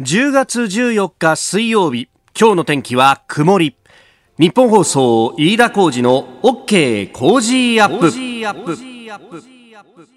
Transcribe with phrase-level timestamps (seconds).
[0.00, 3.76] 10月14日水曜日今日の天気は曇り。
[4.38, 8.10] 日本放送飯田浩二の OK コージーアップ。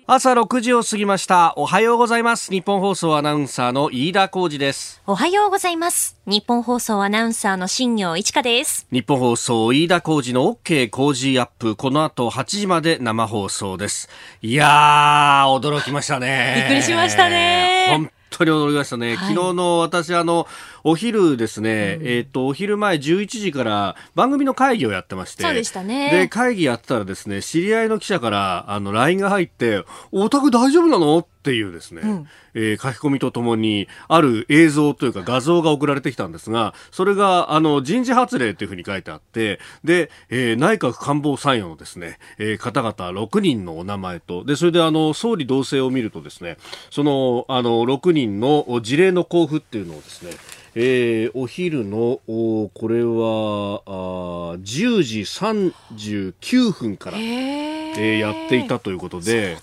[0.08, 1.54] 朝6時を過ぎました。
[1.58, 2.52] おはようございます。
[2.52, 5.02] ニッポン放送アナウンサーの飯田浩二です。
[5.06, 6.18] おはようございます。
[6.26, 8.88] ニッポン放送アナウンサーの新行市佳です。
[8.94, 11.76] 日本放送飯田浩二の OK コージーアップ。
[11.76, 14.08] この後8時まで生放送です。
[14.42, 16.54] いやー驚きましたね。
[16.60, 20.48] びっくりしましたね当に驚きましたね、はい、昨日の私あの
[20.84, 25.44] お昼ですね、うん、えっ、ー、とお昼前11時から番組の会議をやってまして。
[25.44, 26.10] そうでしたね。
[26.12, 31.28] で会議やってたらですね知り合いの記者からあの LINE が入ってお宅大丈夫なの？
[31.46, 46.58] っていうですね、うん、えー、書き込みとともにある映像というか画像が送られてきたんですがそれがあの人事発令というふうに書いてあってで、えー、内閣官房参与のですね、えー、方々6人のお名前とでそれであの総理同棲を見るとですね
[46.90, 50.32] そのあの6人の事例の交付っていうのをですね
[50.78, 59.58] えー、お昼のおこれはあ10時39分から、えー、やっていたということで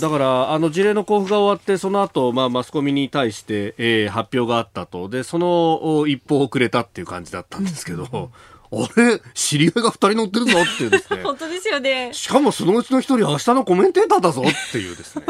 [0.00, 8.30] だからあの事例の交付が終わってその後、まあマスコミに対して、えー、発表があったとでその一報遅れたっていう感じだったんですけど。
[8.70, 9.22] あれ？
[9.32, 11.22] 知り合いが2人乗ってるぞっていうですね。
[11.24, 12.10] 本当ですよね。
[12.12, 15.24] しかもそのうちの1人明日のコメンテーターだぞっていうですね。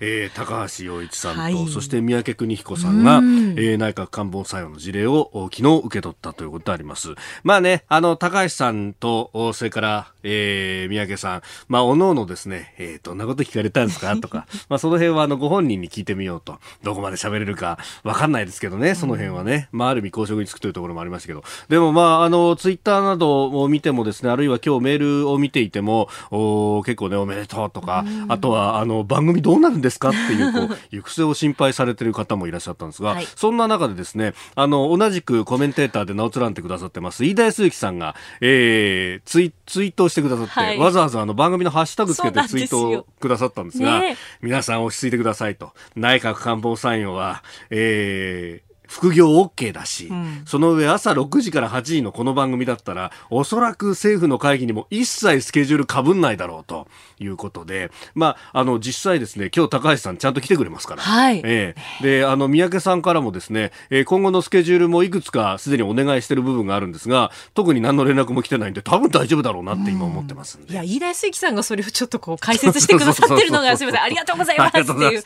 [0.00, 3.50] えー、高橋洋一さんと、はい、そして三宅邦彦さんが、ん。
[3.58, 7.14] えー、内閣官房参与の事例を昨日受け取ったということであります。
[7.44, 14.16] まあね、あの、高橋さんと、それから、えー、三宅さん、まあ、おのおのですね、えー、どんなこと聞かれたんですか？
[14.16, 30.10] とか、 まあ、その辺は、あの、ご本人に聞いてみようと、どこまで喋れるか、わかんないですけどね、その辺はね、まあ、ある意味公職につくというところもありましたけど、でも、まあ、あの、ツイッターなどを見てもですね、あるいは今日メールを見ていても、お結構ね、おめでとうとか、あとは、あの、番組どうなるんですか？
[30.10, 45.72] っていう、こう、 行く末を心配されている方もいらっしゃったんですが、はい、そんな中でですね、あの、同じくコメンテーターで名を連ねてくださってます、飯田康之さんが、えー、ツイツイートをしてくださって、はい、わざわざあの番組のハッシュタグつけてツイートをくださったんですが、ね、皆さん落ち着いてくださいと。
[45.94, 56.88] 内閣官房参与は、えー、副業 OK だし、うん、その上朝6時から8時のこの番組だったら、おそらく政府の会議にも一切スケジュールかぶんないだろうと
[57.20, 61.02] いうことで、まあ、あの、実際ですね、今日高橋さんちゃんと来てくれますから。
[61.02, 61.40] はい。
[61.44, 70.72] ええー、で、あの、三宅さんからもですね、えー、今後のスケジュールもいくつかすでにお願いしてる部分があるんですが、特に何の連絡も来てないんで、多分大丈夫だろうなって今思ってますんで。
[70.72, 75.24] いや、飯田康之さんがそれをちょっとこう解説してくださってるのが、 すみません、ありがとうございますっていう。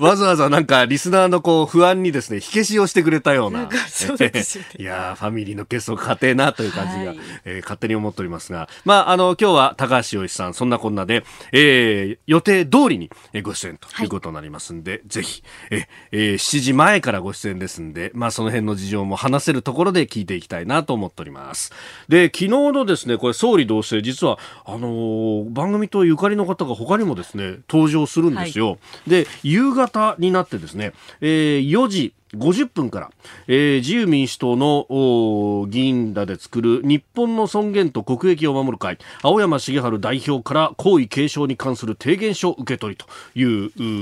[0.04, 3.68] わざわざなんかリスナーのこう不安にですね、火消しをしてくれたような。
[3.88, 13.10] そうですよ、ね、 いやファミリーの結束家庭なという感じが、はい、えー、勝手に思っておりますが、まあ、あの、今日は高橋洋一さん、そんなこんなで、えー、予定通りに
[13.42, 21.72] ご出演ということになりますんで、はい、ぜひ、え、えー、7時前からご出演ですんで、まあ、その辺の事情も話せるところで聞いていきたいなと思っております。
[22.08, 28.70] で、昨日のですね、これ、総理同棲、実は、あのー、番組とゆかりの方が他にもですね、登場するんですよ。
[28.70, 28.76] は
[29.06, 33.10] い、で、夕方になってですね、えー、4時、50分から、
[33.46, 43.06] えー、自由民主党の議員らで作る日本の尊厳と国益を守る会青山茂春代表から皇位継承に関する提言書受け取りと
[43.38, 43.44] い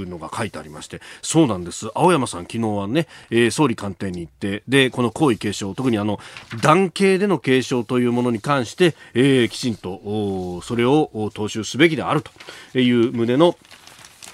[0.05, 1.91] うのが書いてありましてそうなんです。
[1.95, 6.21] 青山さん昨日はね、えー、総理官邸に行ってでこの皇位継承特にあの
[6.62, 13.57] 男系での継承というものに関して、えー、きちんとそれを踏襲すべきであるという旨の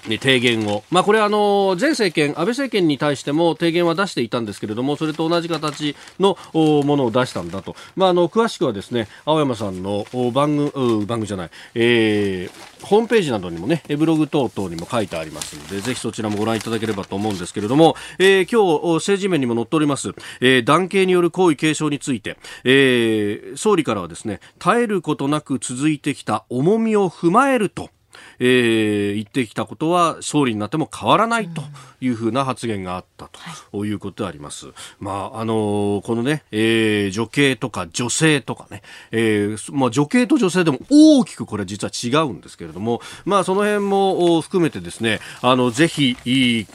[0.07, 20.09] に提言を、まあ、これあの前政権、安倍政権に対しても提言は出していたんですけれども、それと同じ形のものを出したんだと、まあ、あの詳しくはですね青山さんの番組番組じゃない、えー、ホームページなどにもね、ブログ等々にも書いてありますので、ぜひそちらもご覧いただければと思うんですけれども、えー、今日政治面にも載っております、
[20.41, 27.89] えー、男系による皇位継承について、えー、総理からはですね、絶えることなく続いてきた重みを踏まえると、
[28.39, 31.61] えー、言ってきたことは総理になっても変わらないと
[31.99, 33.29] いうふうな発言があった
[33.71, 33.97] とい。
[33.97, 34.67] うことであります。
[34.99, 38.81] まあ、あのー、このね、えー、女系とか女性とかね、
[39.11, 46.67] えー、まあ、女系と女性でも大きくこれ実は違うんですけれども、まあ、その辺も含めてですね、あの、ぜひ、突っ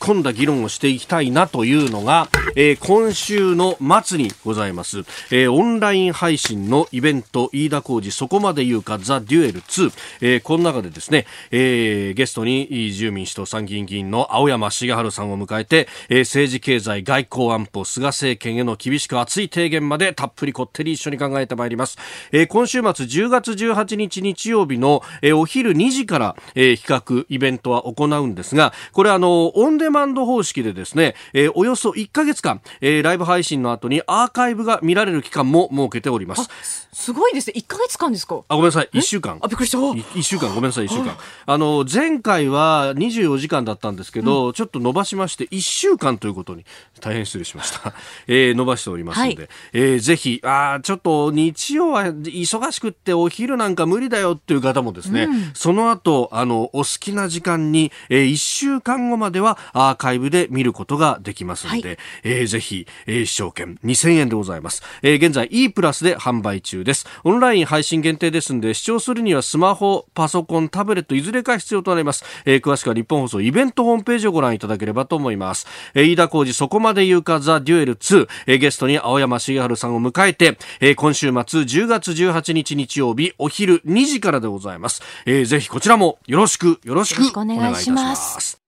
[0.00, 5.00] 込んだ議論をしていきたいなというのが、えー、今週の末にございます、
[5.30, 21.98] えー、オンライン配信のイベント、飯田浩二そこまで言うか、ザ・デュエル2、えー、この中でですですね、えー、ゲストに自由民主党参議院議員の青山茂春さんを迎えて、えー、政治経済外交安保菅政権への厳しく熱い提言までたっぷりこってり一緒に考えてまいります、
[22.30, 36.48] えー、今週末10月18日日曜日の、えー、お昼2時から、えー、企画イベントは行うんですがこれあのオンデマンド方式でですね、えー、およそ1ヶ月間、えー、ライブ配信の後にアーカイブが見られる期間も設けております。
[36.92, 37.54] すごいですね。
[37.56, 38.42] 1ヶ月間ですか？
[38.48, 38.90] あごめんなさい。
[38.92, 39.38] 1週間。
[39.40, 39.78] あびっくりした。
[39.78, 40.48] 1週間。
[40.50, 40.86] ごめんなさい。
[40.86, 41.16] 1週間。
[41.46, 46.64] あの前回は24時間だったんですけど、うん、ちょっと伸ばしまして1週間ということに
[47.00, 47.94] 大変失礼しました、
[48.26, 67.06] えー、伸ばしておりますので、はい、えー、ぜひあちょっと日曜は忙しくってお昼なんか無理だよっていう方もですね、うん、その後あのお好きな時間に、えー、1週間後まではアーカイブで見ることができますので、はい、えー、ぜひ、えー、視聴券2000円でございます、えー、現在 E プラスで販売中です。
[67.24, 88.61] オンライン配信限定ですので視聴するにはスマホパソコンタタブレットいずれか必要となります、えー、詳しくは日本放送イベントホームページをご覧いただければと思います、えー、飯田浩二そこまで言うかザ・デュエル2、えー、ゲストに青山茂春さんを迎えて、えー、今週末10月18日日曜日お昼2時からでございます、えー、ぜひこちらもよろしくよろしくお願いいたします。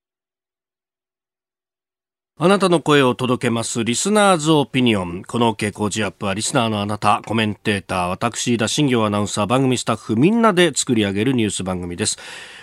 [2.36, 3.84] あなたの声を届けます。
[3.84, 5.22] リスナーズオピニオン。
[5.22, 12.18] この傾向ジアップはリスナーのあなた、コメンテーター、私、田新行アナウンサー、番組スタッフ、みんなで作り上げるニュース番組です。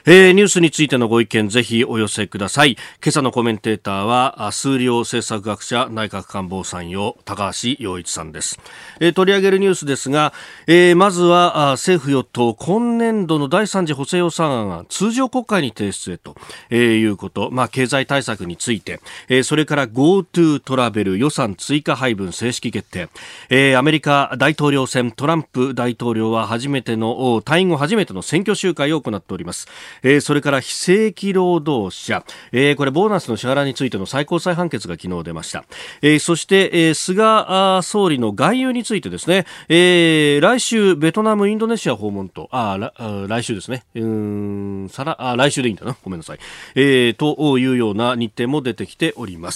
[0.05, 2.73] えー、ニュースについてのご意見ぜひお寄せください。
[2.73, 8.59] 今朝のコメンテーターは、数量政策学者内閣官房参与、高橋洋一さんです。
[8.99, 10.33] えー、取り上げるニュースですが、
[10.67, 16.35] えー、まずは政府与党今年度の第3次補正予算案が通常国会に提出へと、
[16.69, 23.09] えー、いうこと、まあ、経済対策について、えー、それそれから GoTo トラベル予算追加配分正式決定、
[23.51, 29.67] えー、アメリカ大統領選トランプ大統領は初めての退院後初めての選挙集会を行っております。
[30.01, 35.63] えー、それから非正規労働者、えー、これボーナスの支払いについての最高裁判決が昨日出ました。
[36.01, 46.39] えー、そして、えー、菅総理の外遊についてですね、えー、来週ベトナム、インドネシア訪問と、ああ来週ですね、うん、さら、あ来週でいいんだな、ごめんなさい、
[46.73, 49.50] えー、というような日程も出てきております。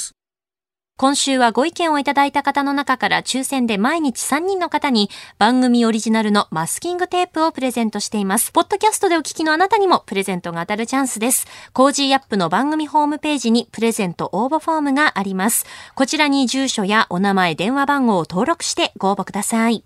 [0.97, 8.53] 今週はご意見をいただいた方の中から抽選で毎日3人の方に番組オリジナルのマスキングテープをプレゼントしています。
[8.53, 11.47] ポッドキャストでお聞きのあなたにもプレゼントが当たるチャンスです。
[11.73, 12.37] Cozy up!
[12.37, 15.65] の番組ホームページにプレゼント応募フォームがあります。
[15.95, 19.83] こちらに住所やお名前、電話番号を登録してご応募ください。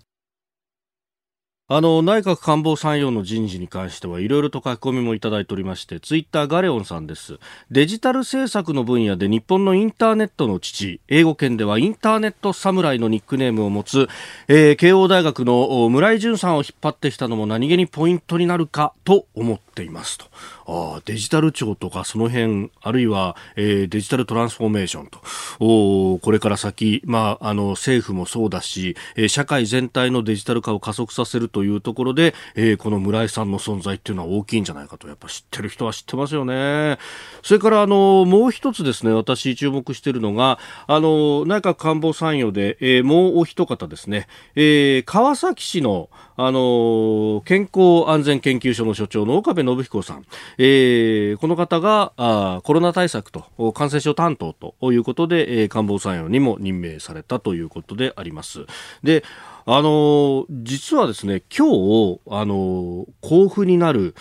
[1.72, 7.38] あの、内閣官房参与の人事に関してはいろいろと書き込みもいただいておりまして、ツイッターガレオンさんです。
[7.70, 14.08] デジタル政策の分野で日本のインターネットの父、英語圏ではインターネット侍のニックネームを持つ、
[14.48, 20.26] えー、慶応大学の村井淳さんを引っ張ってきたのも何気にポイントになるかと思っていますと。
[20.66, 25.18] あデジタル庁とかその辺、あるいは、えー、デジタルトランスフォーメーションと、
[25.58, 36.98] おこれから先、まあ、あの、政府もそうだし、えー、社会全体のデジタル化を加速させるというところで、えー、この村井さんの存在っていうのは大きいんじゃないかと、やっぱ知ってる人は知ってますよね。
[37.42, 46.10] それから、あの、もう一つですね、私注目しているのが、あの、内閣官房参与で、えー、もうお一方ですね、えー、川崎市の、
[46.42, 50.24] あの健康安全研究所の所長の岡部信信彦さん、
[50.58, 58.66] えー、この方があコロナ対策と感染症担当ということで、えー、官房参与にも任命されたということであります。
[59.02, 59.24] で
[59.66, 64.14] あの実はですね今日あの交付になる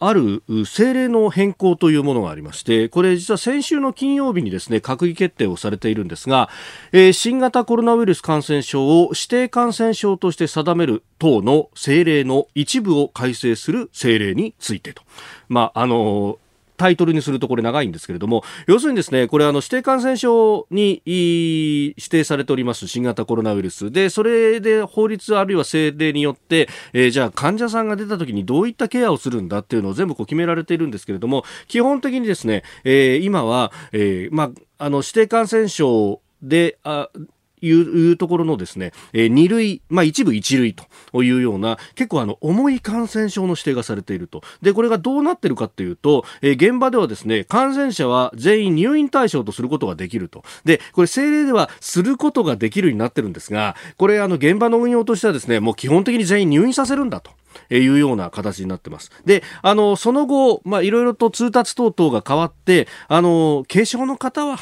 [0.00, 6.48] ある政令の変更というものがありましてこれ実は先週の金曜日にですね閣議決定をされているんですが、
[6.92, 15.02] えー、新型コロナウイルス感染症を指定感染症として定める等の政令の一部を改正する政令についてと。
[15.48, 16.38] まあ、あの
[16.76, 23.90] タイトルにするとこれ長いんですけれども、要するにですね、これあの指定感染症に指定されております新型コロナウイルス。
[23.90, 37.08] で、それで法律あるいは政令によって、えー、じゃあ患者さんが出た時にどういったケアをするんだっていうのを全部こう決められているんですけれども、基本的にですね、えー、今は、えー、まあ、あの指定感染症で、あ
[37.66, 44.42] いうところのですね、えー、2類、まあ一部1類というような、結構あの、重い感染症の指定がされていると。
[44.62, 50.42] で、これがどうなってるかっていうと、えー、現場ではですね、感染者は全員入院対象とすることができると。
[50.64, 57.30] で、これ政令ではすることができるようになってるんですが、これあの、現場の運用としてはですね、もう基本的に全員入院させるんだと。
[57.70, 59.10] いうような形になってます。
[59.24, 64.58] で、あの、その後、ま、いろいろと通達等々が変わって、あの、軽症の方は、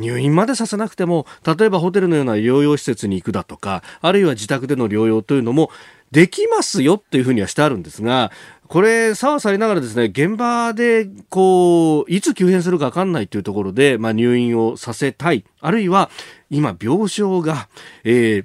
[0.00, 5.70] 入院までさせなくても例えばホテルのような療養施設に行くだとかあるいは自宅での療養というのも
[6.10, 8.32] できますよっていうふうにはしてあるんですが
[8.70, 15.44] これ、さわさりながらですね、現場で、こう、いつ急変するか分かんないというところで、まあ、入院をさせたい。
[15.60, 16.08] あるいは、
[16.50, 17.68] 今、病床が、
[18.04, 18.44] え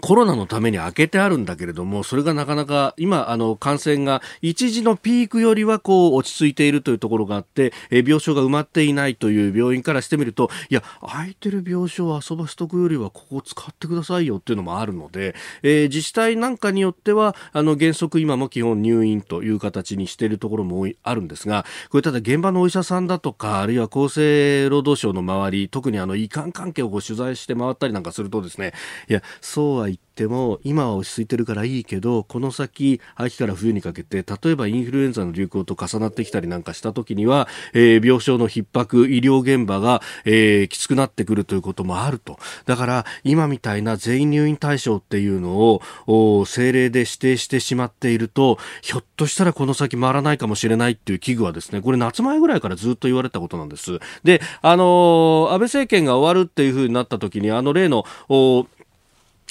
[0.00, 28.72] コロナのために開けてあるんだけれども、それがなかなか今、あの、感染が一時のピークよりはこう落ち着いているというところがあって、え病床が埋まっていないという病院からしてみると、いや、空いてる病床を遊ばしとくよりはここを使ってくださいよっていうのもあるので、えー、自治体なんかによっては、あの、原則今も基本入院という形にしているところもあるんですが、これただ現場のお医者さんだとか、あるいは厚生労働省の周り、特にあの、医患関係をこう取材して回ったりなんかするとですね、
[29.08, 42.38] いや、そうはは言っても今は落ち着いてるからいいけどこの先秋から冬にかけて例えばインフルエンザの流行と重なってきたりなんかした時には、えー、病床の逼迫医療現場が、えー、きつくなってくるということもあると。
[42.66, 53.98] だから今みたいな全員入院対象っていうのを政令で指定してしまっているとひょっとしたらこの先回らないかもしれないっていう危惧はですねこれ夏前ぐらいからずっと言われたことなんです。
[54.24, 58.04] であの安倍政権が終わるっていうふうになった時にあの例の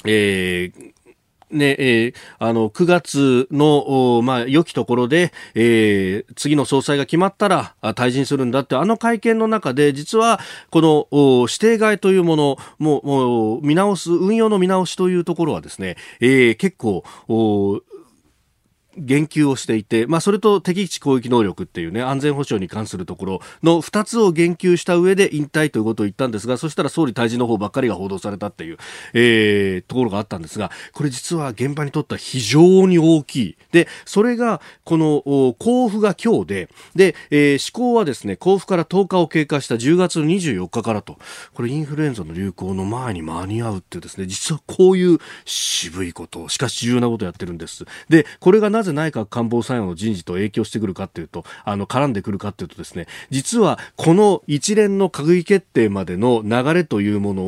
[0.04, 0.92] えー
[1.52, 10.40] ね、えー、あの、9月の、まあ、良きところで、えー、次の総裁が決まったら、退陣するんだって、あの会見の中で、実は、
[10.70, 10.80] こ
[11.12, 17.04] の、指定外というものも、もう、見直す、運用の見直しというところはですね、えー、結構、
[18.96, 28.78] 言及をしていて、まあ、それと敵基地攻撃能力っていうね、安全保障に関するところの2つを言及した上で引退ということを言ったんですが、そしたら総理退陣の方ばっかりが報道されたっていう、
[29.14, 33.56] えー、ところがあったんですが、これ実は現場にとっては非常に大きい。
[33.72, 35.22] で、それが、この、
[35.58, 41.18] 交付が今日で、で、えー、施行はですね、交付から10日を経過した10月24日からと、
[41.54, 47.84] これインフルエンザの流行の前に間に合うっていうですね、実はこういう渋いことを、しかし重要なことをやってるんです。
[48.08, 57.42] で、これがなぜ内閣官房参与の人事と影響してくるかというと、あの、絡んでくるかというとですね、実はこの一連の閣議決定までの流れというもの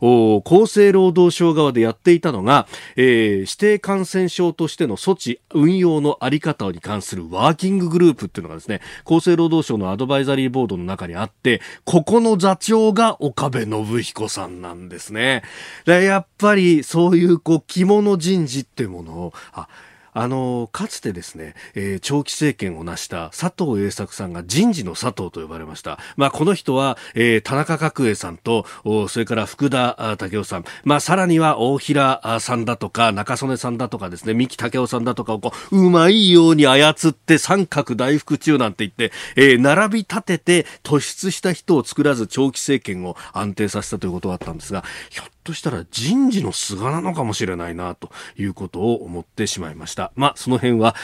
[0.00, 15.42] を、厚生労働省側でやっていたのが、えー、指定感染症としての措置運用のあり方に関するワーキンググループっていうのがですね、厚生労働省のアドバイザリーボードの中にあって、ここの座長が岡部信彦さんなんですね。
[15.86, 19.68] やっぱりそういうこう、着物人事っていうものを、あ、
[20.16, 25.98] あのかつてですね、えー、長期政権を成した佐藤栄作さんが人事の佐藤と呼ばれました。
[26.16, 28.64] まあ、この人は、えー、田中角栄さんと、
[29.08, 50.12] それから福田武雄さん、まあ、さらには大平さんだとか、中曽根さんだとかですね、三木武雄さんだとかをこう、うまいように操って三角大福中なんて言って、えー、並び立てて突出した人を作らず長期政権を安定させたということがあったんですが、ひょっとしたら人事の菅なのかもしれないなということを思ってしまいました。
[50.16, 50.94] まあ、その辺は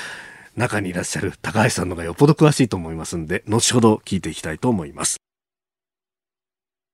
[0.57, 5.17] 中にいらっしゃる高橋さんのがよっぽど詳しいと思いますんで、後ほど聞いていきたいと思います。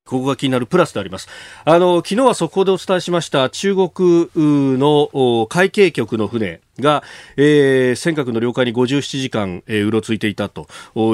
[0.07, 1.28] ここが気になるプラスであります。
[1.64, 7.03] あの、昨日は速報でお伝えしました中国の海警局の船、が、
[7.37, 10.67] えー、尖閣の領海に57時間、えー、うろついていたと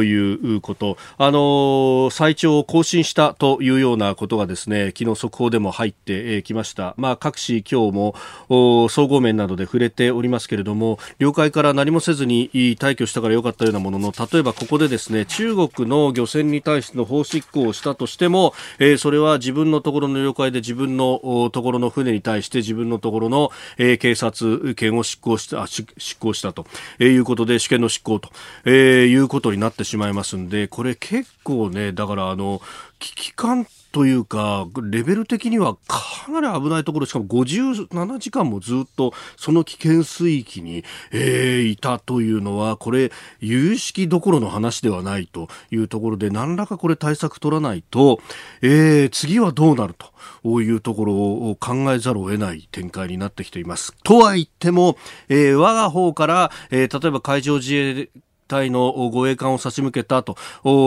[0.03, 6.95] いうこと、あのー、最長を更新したというようなことがですね、昨日速報でも入ってき、えー、ました。
[6.97, 8.15] まあ、各紙今日
[8.49, 25.87] も総合面などで触れておりますけれども、領海から何もせずに退去したからよかったようなものの、例えばここでですね、中国の漁船に対しての法執行をしたとしても、えー、それは自分のところの領海で自分のところの船に対して自分のところの、えー、警察権を執行したあ執
[26.19, 26.67] 行したと、
[26.99, 28.31] えー、いうことで試験の執行と、
[28.65, 32.61] えー、いうことになってしまいますんでこれ結構ねだからあの
[32.99, 40.83] 危機感というか、レベル的にはかなり危ないところ、しかも57時間もずっとその危険水域に、
[41.13, 48.21] えー、いたというのは、これ、有識どころの話ではないというところで、何らかこれ対策取らないと、
[48.63, 49.95] えー、次はどうなる
[50.43, 53.95] というところを考えざるを得ない展開になってきています。
[54.03, 54.99] とは言っても、
[55.29, 58.11] えー、我が方から、えー、例えば海上自衛
[58.47, 60.37] 隊の護衛艦を差し向けたと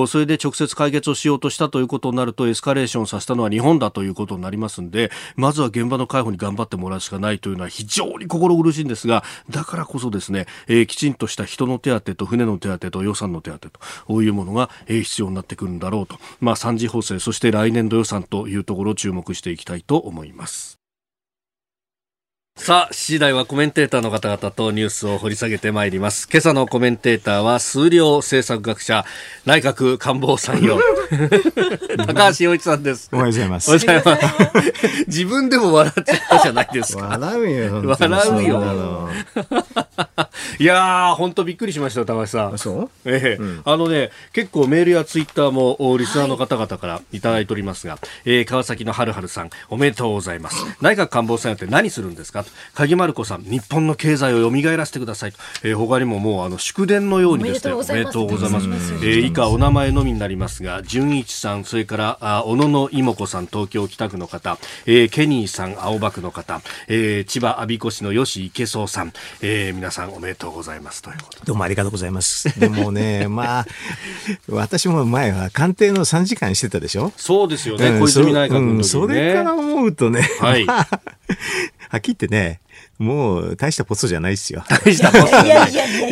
[0.07, 20.77] それで直接解決をしようとしたということになるとエスカレーションさせたのは日本だということになりますのでまずは現場の介護に頑張ってもらうしかないというのは非常に心苦しいんですがだからこそですね、えー、きちんとした人の手当と船の手当と予算の手当というものが、えー、必要になってくるんだろうと、まあ、3次補正そして来年度予算というところを注目していきたいと思います。
[22.57, 26.27] さあ、次第はコメンテーターの方々とニュースを掘り下げてまいります。
[26.29, 29.05] 今朝のコメンテーターは、数量政策学者、
[29.45, 30.77] 内閣官房参与、
[32.07, 33.09] 高橋洋一さんです。
[33.13, 33.71] おはようございます。
[33.71, 34.73] おはようございます。
[35.07, 37.05] 自分でも笑っちゃったじゃないですか。
[37.05, 39.09] 笑うよ、笑うよ。
[40.59, 42.57] いやー、本当びっくりしました高橋さん。
[42.57, 42.89] そう？
[43.05, 50.65] ええ、うん、あのね、結構メールやツイッターもリスナーの方々からいただいておりますが、はい、えー、川崎のはるはるさん、おめでとうございます。
[50.81, 52.43] 内閣官房参与って何するんですか？
[52.73, 55.31] 鍵丸子さん、日本の経済を蘇らせてください。
[55.31, 58.67] と、えー、他にももうあの祝電のようにですね、おめでとうございます。
[58.67, 71.01] えー、以下お名前のみになりますが、純一さん、それからあ小野の妹子さん、東京北区の方、えー、ケニーさん、青葉区の方、えー、千葉我孫子市の吉池壮さん、えー、皆さんおめでとうございます。
[71.01, 72.59] ということどうもありがとうございます。
[72.59, 73.65] でもね、 まあ、
[74.49, 77.11] 私も前は官邸の3時間してたでしょ？
[77.17, 80.87] そうですよね、うん、小泉内閣の時、ね、うん、それから思うとね、はい、 まあ、
[81.89, 82.61] はっきり言ってね、
[82.97, 84.63] もう大したポストじゃないですよ。
[84.69, 85.71] 大したポストじゃない。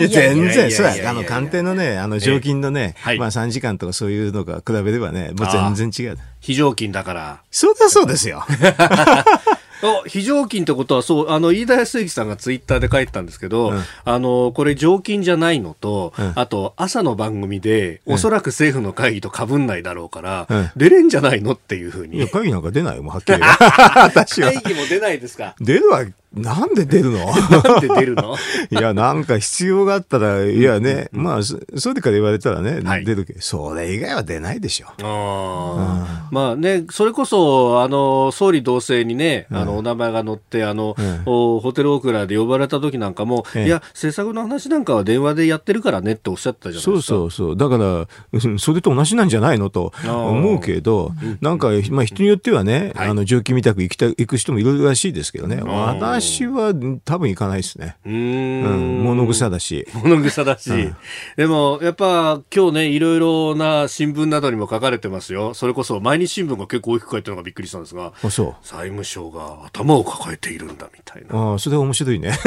[0.09, 6.17] 全然、そうや、あの、官邸のね、あの、常勤のね、まあ3時間とかそういうのが比べればね、もう全然違う。
[6.39, 7.41] 非常勤だから。
[7.51, 8.45] そうだそうですよ。
[10.07, 22.27] 非常勤ってことは、そう、あの、飯田康之さんがツイッターで書いてたんですけど、うん、あの、これ常勤じゃないのと、うん、あと、朝の番組で、おそらく政府の会議と被んないだろうから、うん、出れんじゃないのっていうふうに。
[22.29, 23.39] 会議なんか出ないよ、もうはっきり。
[24.43, 25.55] 会議も出ないですか？
[25.59, 26.03] 出るわ
[26.35, 27.25] なんで出るの？
[27.25, 28.35] なんで出るの？
[28.69, 31.57] いや、なんか必要があったら、いやね、うん、まあ、そ
[31.93, 34.87] れから言われたらね、はい、出るけど、それ以外は出ないでしょ。
[35.01, 47.07] あまあね、それこそ、あの、総理同棲にね、あの、お名前が載って、あの、ホテルオークラで呼ばれた時なんかも、いや、政策の話なんかは電話でやってるからねっておっしゃったじゃないですか。
[47.07, 47.57] そうそうそう。
[47.57, 48.07] だから、
[48.59, 51.11] それと同じなんじゃないのと思うけど、
[51.41, 55.61] なんか、まあ人によってはね、あの、上気みたく行きた、行く人もいるらしいですけどね。
[55.63, 56.73] 私私は
[57.05, 57.97] 多分行かないですね。
[58.05, 59.87] うん,、物草だし。
[59.93, 60.71] 物草だし。
[60.71, 60.95] うん、
[61.37, 65.53] でも、やっぱ今日ね、いろいろな新聞などにも書かれてますよ。
[65.53, 71.37] それこそ毎日新聞が結構大きく書いてるのがびっくりしたんですが、あそう財務省が頭を抱えているんだみたいな。
[71.37, 72.33] ああ、それは面白いね。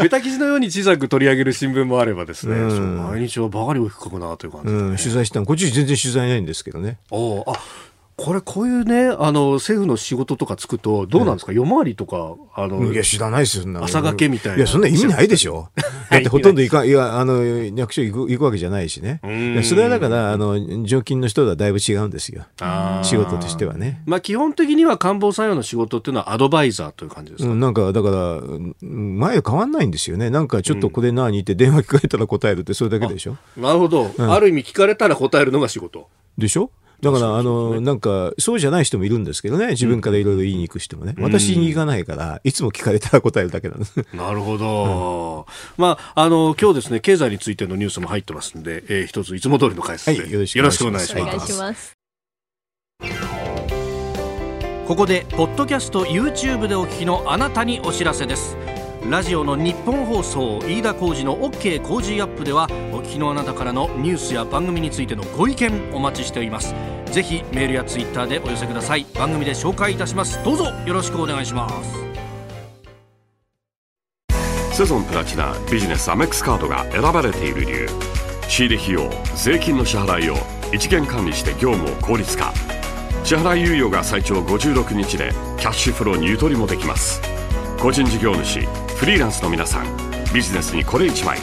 [0.00, 6.98] ベタ記事のように小さく取り上げる新聞もあればですね、うん、毎日はバカに大きく書くなという感じ、ね、うん、取材したの、こっち全然取材ないんですけどね。
[7.10, 7.52] おあ
[8.16, 14.58] これこういうねあの政府の仕事とかつくとどうなんですか、夜回りとかあのいや知らないですよ朝がけみたいな。
[14.58, 15.70] いやそんな意味ないでしょ。
[16.10, 19.20] だってほとんど行かいやあの役所行く行くわけじゃないしね。
[19.64, 22.44] それはだからあの常勤の人とはだいぶ違うんですよ。
[23.02, 24.02] 仕事としてはね。
[24.06, 28.40] まあ基本的には官房参与の仕事っていうのはアドバイザーという感じですか、うん、なんかだから
[28.82, 30.28] 前変わんないんですよね。
[30.30, 33.36] なんかちょっとこれ何って電話聞かれたら答えるってそれだけでしょ。
[33.56, 36.08] なるほど、うん、ある意味聞かれたら答えるのが仕事。
[36.36, 36.70] でしょ？
[37.02, 44.06] だから、あの、なんか、そうじゃない人もいるんですけどね、自分からいろいろ言いに行く人もね、私に行かないから、いつも聞かれたら答えるだけなんです。
[44.14, 45.46] なるほど。
[45.76, 51.58] まあ、あの、今日ですね、経済についてのニュースも入ってますんで、えー、一ついつも通りの解説で、はい、よろしくお願いします。
[51.58, 51.96] ます。
[54.86, 58.56] ここで、ポッドキャスト YouTube でお聞きのあなたにお知らせです。
[59.08, 66.72] ラジオの日本放送飯田浩司の OK 工事アップではお聞きのあなたからのニュースや番組についてのご意見お待ちしております。
[67.06, 69.04] ぜひメールやツイッターでお寄せください。
[69.14, 70.42] 番組で紹介いたします。
[70.44, 71.96] どうぞよろしくお願いします。
[74.76, 77.88] セゾンプラチナビジネスアメックスカードが選ばれている理由。
[78.48, 80.36] 仕入れ費用税金の支払いを
[80.72, 82.52] 一元管理して業務を効率化。
[83.24, 87.31] 支払い猶予が最長56日でキャッシュフローにゆとりもできます。
[87.82, 88.60] 個人事業主
[88.94, 89.86] フリーランスの皆さん
[90.32, 91.36] ビジネスにこれ1枚。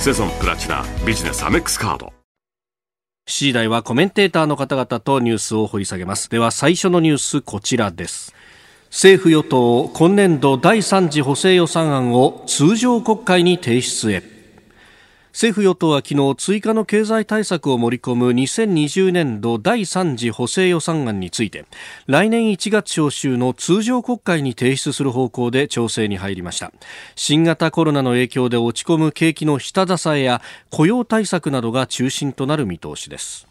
[0.00, 2.12] セゾンプラチナビジネスアメックスカード。
[3.28, 6.30] 7時台はコメンテーターの方々とニュースを掘り下げます。
[6.30, 8.34] では最初のニュースこちらです。
[8.90, 14.37] 政府与党今年度第3次補正予算案を通常国会に提出へ。
[15.32, 21.66] 政府与党は昨日追加の経済対策を盛り込む2020年度第3次補正予算案について
[22.06, 26.72] 来年1月召集の通常国会に提出する方向で調整に入りました。
[27.14, 33.46] 新型コロナの影響で落ち込む景気の下支えや雇用対策などが中心となる見通しです。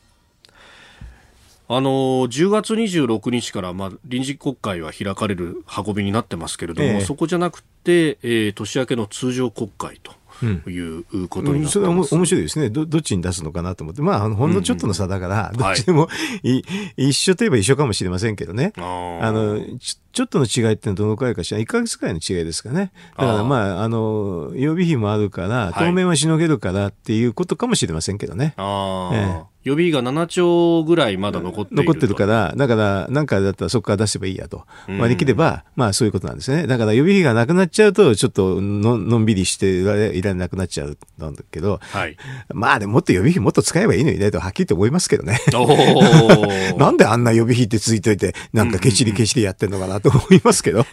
[1.70, 10.14] あの10月26日から、まあ、臨時国会は開かれる運びになってますけれども、えー、そこじゃなくて、えー、年明けの通常国会と。
[10.46, 12.86] いうことになってます、うん、それは面白いですねど。
[12.86, 14.02] どっちに出すのかなと思って。
[14.02, 16.10] まあ、ほんのちょっとの差だから、どっちでも、は
[16.44, 16.64] い、
[16.98, 18.74] 一緒といえば一緒かもしれませんけどね。
[18.78, 22.92] あのち、ちょっとの違いってどのくらいかしら、1ヶ月くらいの違いですかね。
[23.16, 28.56] だからまあ、あの、予備費もあるから、当面はしのげるからっていうことかもしれませんけどね。
[28.58, 34.66] ああ、え予備費が7兆ぐらいまだ残って残ってるから、だから、なんかだったらそこから出せばいいやと。
[34.88, 36.66] うん割り切れば、まあそういうことなんですね。
[36.66, 42.16] だから予備費がなくなっちゃうと、ちょっとののんびりしていられいられなくなっちゃうなんだけど、はい。
[42.54, 45.40] まあでももっと予備費もっと使えばいいのにねとはっきりと思いますけどね。
[46.78, 50.86] なんであんな予備費ってついといて、なんかケチりケチりやってんのかなと思いますけど。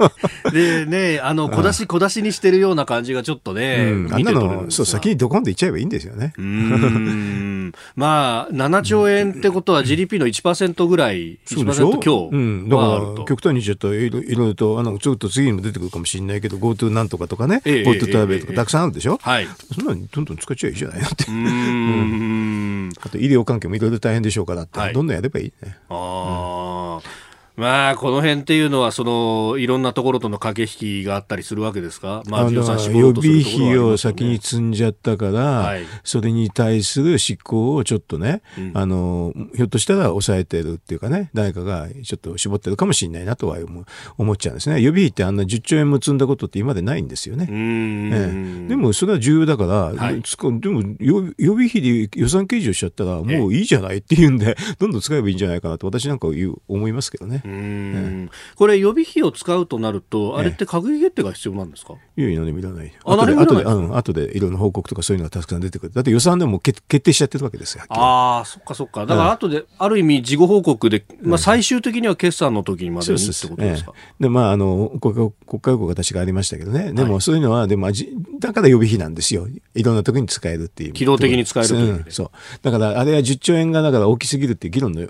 [0.52, 6.32] でね、あの、小出し小出しにしてるような感じがちょっとね、うん、あんなの、そう、が先にドコンといっちゃえばいいんですよね。
[6.36, 12.68] うーんまあ、7兆円ってことは GDP の1%ぐらい、そうでしょ？1%強うん。
[12.68, 12.82] だか。
[13.18, 19.18] ら、極端にちょっといろいろと、あの、ちょっと次にも出てくるかもしれないけど、GoTo なんとかとかね、ええ GoTo トラベルとええかたくさんあるでしょ？
[19.22, 19.44] はい。
[19.44, 21.24] うそんなにどんどん使っちゃいいじゃないのって。
[21.24, 22.90] ーん。
[23.00, 25.76] あと医療関係もいろいろ大変でしょうからって、はいどんどんやればいいね。
[25.88, 27.23] ああ。
[27.56, 32.22] まあ、この辺っていうのは、その、いろんなところとの駆け引きがあったりするわけですか？
[32.26, 35.84] まあ、あの予備費を先に積んじゃったから、はい。
[36.02, 38.72] それに対する執行をちょっとね、うん。
[38.74, 43.84] あの、ひょっとしたら抑えてるっていうかね、誰かがちょっと絞ってるかもしれないなとは思う
[44.18, 44.80] 思っちゃうんですね。
[44.80, 47.46] 予備費ってあんな10兆円も積んだことって今までないんですよね。
[47.48, 50.22] ええ、でもそれは重要だから、はい。
[50.60, 56.26] でも予予備費で予算計上しちゃったらもういいじゃないっていうんで、どんどん使えばいいんじゃないかなと私なんか
[56.66, 57.48] 思いますけどねう。
[57.48, 58.30] ーん。
[58.56, 62.92] これ予備費を使うとなると、あれって閣議決定が必要なんですか、いや何もいらない。
[63.04, 65.92] あ後で、後で、うん、後でいろんな報告とかそういうのがたくさん出てくる。
[65.92, 67.84] だって予算でも決決定しちゃってるわけですよ。
[67.88, 69.04] ああ、そっかそっか。
[69.04, 73.92] だから後で、ある意味事後報告で、まあ最終的には決算の時にまでにってことですか？
[73.96, 76.92] ええで、まあ、あの、国家国家予告私がありましたけどね。
[76.92, 79.48] でも、そういうのは、でも、じだから予備費なんですよ。
[79.74, 80.92] いろんな時に使えるっていう。
[80.92, 82.30] 機動的に使えるという意味でんそう。
[82.62, 85.06] だから、あれは10兆円が、だから大きすぎるっていう議論の、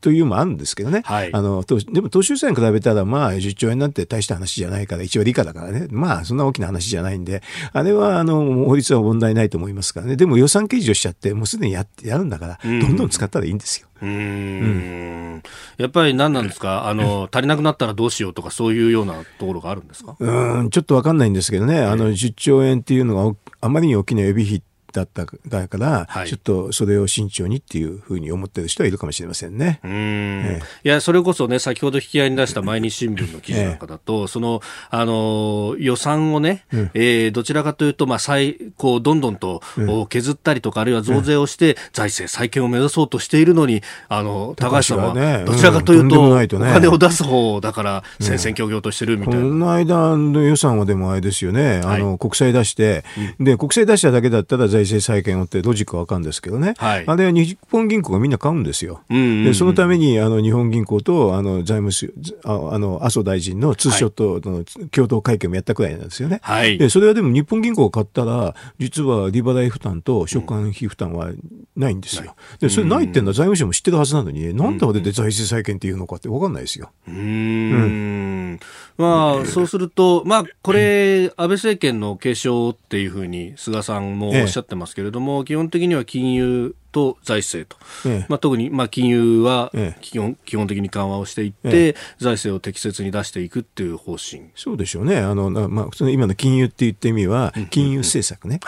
[0.00, 1.02] というのもあるんですけどね。
[1.04, 5.88] はいあの、とでも、当初予算に比べたら、まあ、10兆円なんて大した話じゃないから、1割以下だからね。
[5.90, 10.16] まあ、そんな大きな話じゃないんで、あれは、あの、法律は問題ないと思いますからね。
[10.16, 13.88] でも、予算計上しちゃって、もうすでにやって、やるんだから、うんどんどん使ったらいいんですよ。
[14.02, 15.42] うーん。
[15.78, 16.88] やっぱり何なんですか？
[16.88, 20.16] あの、足りなくなったらどうしようとかそういうようなところがあるんですか？
[20.18, 24.62] うーん、ちょっとわかんないんですけどね、あの、10兆円っていうのがおあまりに大きな予備費
[24.94, 25.36] だったか
[25.76, 26.28] ら、はい。
[26.28, 29.80] ちょっとそれを慎重にっていうふうに思ってる人はいるかもしれませんね。
[29.82, 29.92] うーん。
[29.92, 30.62] ええ。
[30.84, 49.46] いや、それこそね、先ほど引き合いに出した毎日新聞の記事なんかだと、その、あの、予算をね、えーどちらかというと、まあ、再、こう、どんどんと、お削ったりとか、あるいは増税をして、財政再建を目指そうとしているのに、あの、高橋さんは、ねどちらかといううんと、おとんね金を出す方だから、戦々恐々としてるみこたいな。
[49.46, 53.04] の間の予算はでもあれですよね、あの、国債出して、
[53.40, 57.04] で、国債出しただけだったら財政再建をってロジックはわかるんですけどね、はい。
[57.06, 59.02] あれは日本銀行がみんな買うんですよ。
[59.10, 59.44] うんうんうん。
[59.44, 62.08] でそのためにあの日本銀行とあの財務省
[62.44, 66.40] ああの麻生大臣のツーショットの共同会見もやったくらいなんですよね。
[66.42, 66.78] はい。
[66.78, 71.30] でそれはでも日本銀行が買ったら実は利払い負担と償還費負担は
[71.76, 72.34] ないんですよ。
[72.60, 76.90] でそれないっていうのは財務省も知ってるはずなのに、なんであれで財政再建っていうのかって分かんないですよ。
[77.08, 78.60] うーん。
[78.96, 88.26] まあ、そうすると、まあ、これ、安倍政権の継承っていうふうに菅さんもおっしゃってますけれども、基本的には金融と財政と、ええ。
[88.28, 89.98] まあ、特に、まあ、金融はええ。
[90.00, 94.44] 基本,、基本的に緩和をしていって、え財政を適切に出していくっていう方針。
[94.54, 95.18] そうでしょうね。
[95.18, 98.60] あの、なまあ、普通の今の金融って言った意味は、金融政策ね。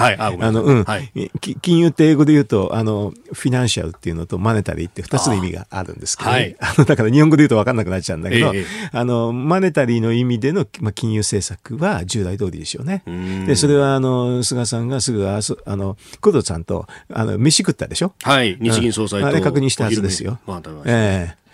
[1.62, 6.56] 金融って英語で言うと、あの、フィナンシャルっていうのとマネタリーって二つの意味があるんですけど、ね、あはい。
[6.60, 13.02] あの、だから日本語で言うと分かんなくなっちゃうんだけど、ええあの、マネタリーの意味での、まあ、金融政策は従来通りでしょうね。
[13.08, 13.46] ん。
[13.46, 18.12] で、それは、あの、菅さんがすぐ、あそあの、工藤さんと、あの、飯食ったでしょ？
[18.22, 20.38] はい、日銀総裁と、あれ確認したはずですよ。
[20.46, 21.45] まあええ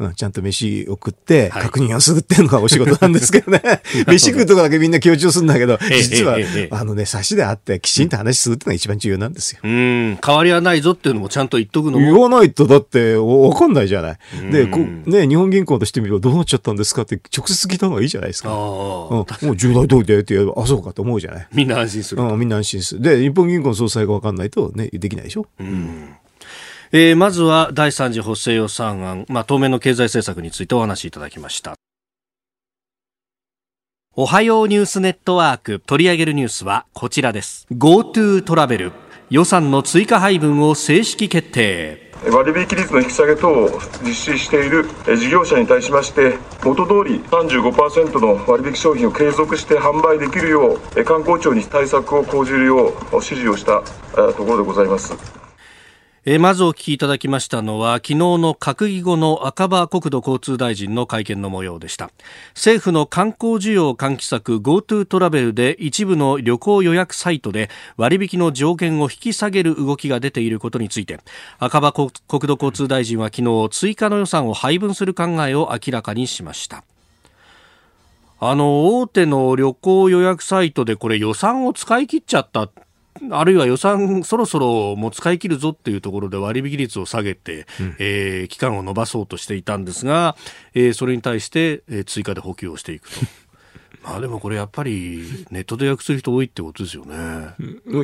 [0.00, 3.60] うん、ちゃんと飯を食ってはい確認をするっていうのがお仕事なんですけどね。
[4.08, 6.38] 飯食うとこだけみんな強調するんだけど、ええ実は
[6.70, 9.60] あのね、差しであってきちんと話するっていうのが一番重要なんですよ。
[9.62, 14.18] うん、変わりはないぞっていうのもちゃんと言っとくの言も、わないとだってわかんないじゃない。
[14.50, 18.50] で、こね、日本銀行としてみればどうなっちゃったんですかって直接聞いた方がいいじゃないですあか。
[18.50, 21.48] うん、あ、もう従来通りだよって言えば、あ、そうかと思うじゃない。
[21.52, 22.22] みんな安心する。
[22.22, 23.02] うん、みんな安心する。
[23.02, 25.46] で、日本銀行の総裁がわかんないとね、できないでしょ。
[26.92, 31.74] えーまずは第3次補正予算案、まあ、当面の経済政策についてお話しいただきました。
[34.16, 37.68] おはようニュースネットワーク取り上げるニュースはこちらです。
[37.70, 38.92] GoTo トラベル
[39.30, 42.10] 予算の追加配分を正式決定。
[42.28, 43.70] 割引率の引き下げ等を
[44.02, 53.82] 実施している事業者に対しまして元通り35%の割引商品を継続して販売できるよう観光庁に対策を講じるよう指示をした
[54.32, 55.49] ところでございます。
[56.26, 62.10] え、まずお聞きいただきましたのは昨日の閣議後の赤羽国土交通大臣の会見の模様でした。
[62.50, 71.18] 政府の観光需要喚起策 GoTo トラベルで一部の旅行予約サイトで割引の上限を引き下げる動きが出ていることについて
[71.58, 76.84] 赤羽国土交通大臣は昨日追加の予算を配分する考えを明らかにしました。
[78.40, 82.68] あの大手の旅行予約サイトでこれ予算を使い切っちゃった
[83.30, 90.36] あるいは予算そろそろもう使い切るぞっていうところで割引率を下げて、うん、えー、期間を延ばそうとしていたんですが、
[90.74, 93.16] えー、それに対して、えー、追加で補給をしていくと。
[94.02, 97.14] まあでもこれやっぱりネットで予約する人多いってことですよね。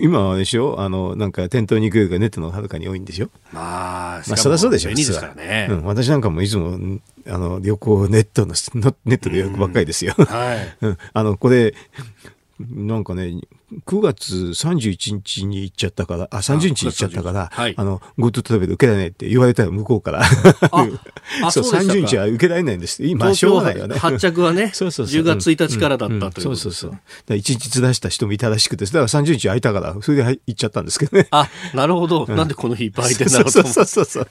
[0.02, 4.90] 今はでしょあの、なんか店頭に行くよりかネットのはるかに多いんでしょまあ、まあそりゃそうでしょ。
[4.90, 5.84] ですからね、うん。
[5.84, 6.78] 私なんかもいつも、
[7.26, 8.54] あの、旅行ネットの、
[9.06, 10.12] ネットで予約ばっかりですよ。
[10.18, 10.76] はい。
[10.84, 10.98] うん。
[11.14, 11.74] あの、これ、
[12.60, 13.40] なんかね、
[13.86, 20.24] 9月31日に行っちゃったから、あ、30日に行っちゃったから、はい、あの、GoTo トラベル受けられないって言われたら向こうから。
[21.50, 23.98] そう、30日は受けられないんです今、しょうがないよね。
[23.98, 26.98] 発着はね、そうそうそう10月1日からだったという、そうそうそう。
[27.28, 31.26] 1日ずらした人もいたらしくて、だから30日空いたから、それで行っちゃったんですけどね。
[31.32, 32.26] あ、なるほど。
[32.28, 34.28] なんでこの日いっぱい空いてんだろうとそうそうそう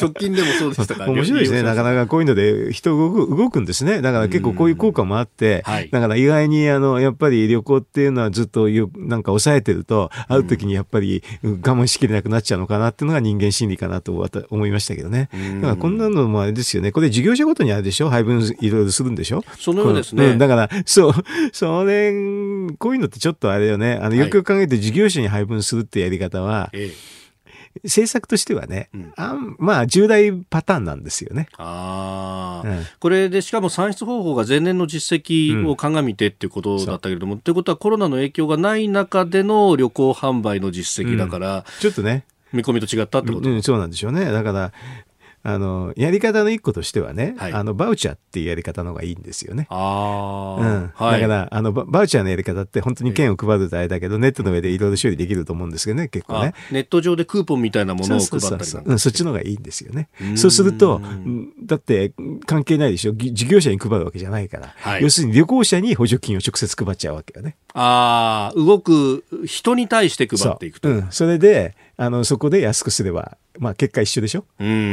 [0.00, 1.62] 直近でもそうでしたか面白いですね。
[1.62, 4.00] なかなかこういうので人動く動くんですね。
[4.00, 14.12] だから結構こういう効果もあって、だから意外にあの、やっぱり旅行っていうのはずっとなんか抑えてると、会う時にやっぱり我慢しきれなくなっちゃうのかなっていうのが人間心理かなと
[14.50, 15.28] 思いましたけどね。
[15.56, 16.92] だからこんなのもあれですよね。
[16.92, 18.10] これ事業者ごとにあるでしょ？
[18.10, 19.44] 配分いろいろするんでしょ？
[19.58, 20.36] そのようですね。
[20.36, 21.12] だから、そう、
[21.52, 22.12] それ、
[22.78, 23.98] こういうのってちょっとあれよね。
[24.00, 27.19] あの、よくよく考えて事業者に配分するってやり方は、ええ
[27.84, 31.48] 政策としてはね、うん、あまあ重大パターンなんですよね。
[31.56, 42.24] ああ、うん、これでしかも算出方法が前年の実績を鑑みてっていうことだったけれども、うん、ということはコロナの影響がない中での旅行販売の実績だから、ちょっとね。
[42.52, 44.24] 見込みと違ったってこと、うん、そうなんでしょうね。
[44.30, 44.72] だから、
[45.42, 49.66] あの、やり方の一個としてはね、はい、あの、バウチャーっていうやり方の方がいいんですよね。
[49.70, 50.62] ああ。
[50.62, 50.92] うん。
[50.94, 56.54] はい、だから、あの、バウチャーのやり方って本当に券を配るとあれだけど、ネットの上でいろいろ処理できると思うんですけどね、結構ね。
[56.70, 60.08] ネット上でクーポンみたいなものを配ったりそううん、そっちの方がいいんですよね。
[60.36, 61.00] そうすると、
[61.64, 62.12] だって
[62.44, 63.12] 関係ないでしょ。
[63.12, 64.74] 事業者に配るわけじゃないから。
[64.76, 67.56] はい、要するに旅行者に補助金を直接配っちゃうわけよね。
[67.72, 70.90] ああ、動く人に対して配っていくと。
[70.90, 71.06] ううん。
[71.10, 74.44] それで、あの、そこで安くすれば、まあ結果一緒でしょ？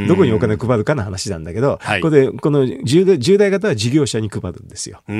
[0.08, 5.02] どこにお金配るかの話なんだけど、はい、ここで、この従来従来型は事業者に配るんですよ。
[5.08, 5.14] で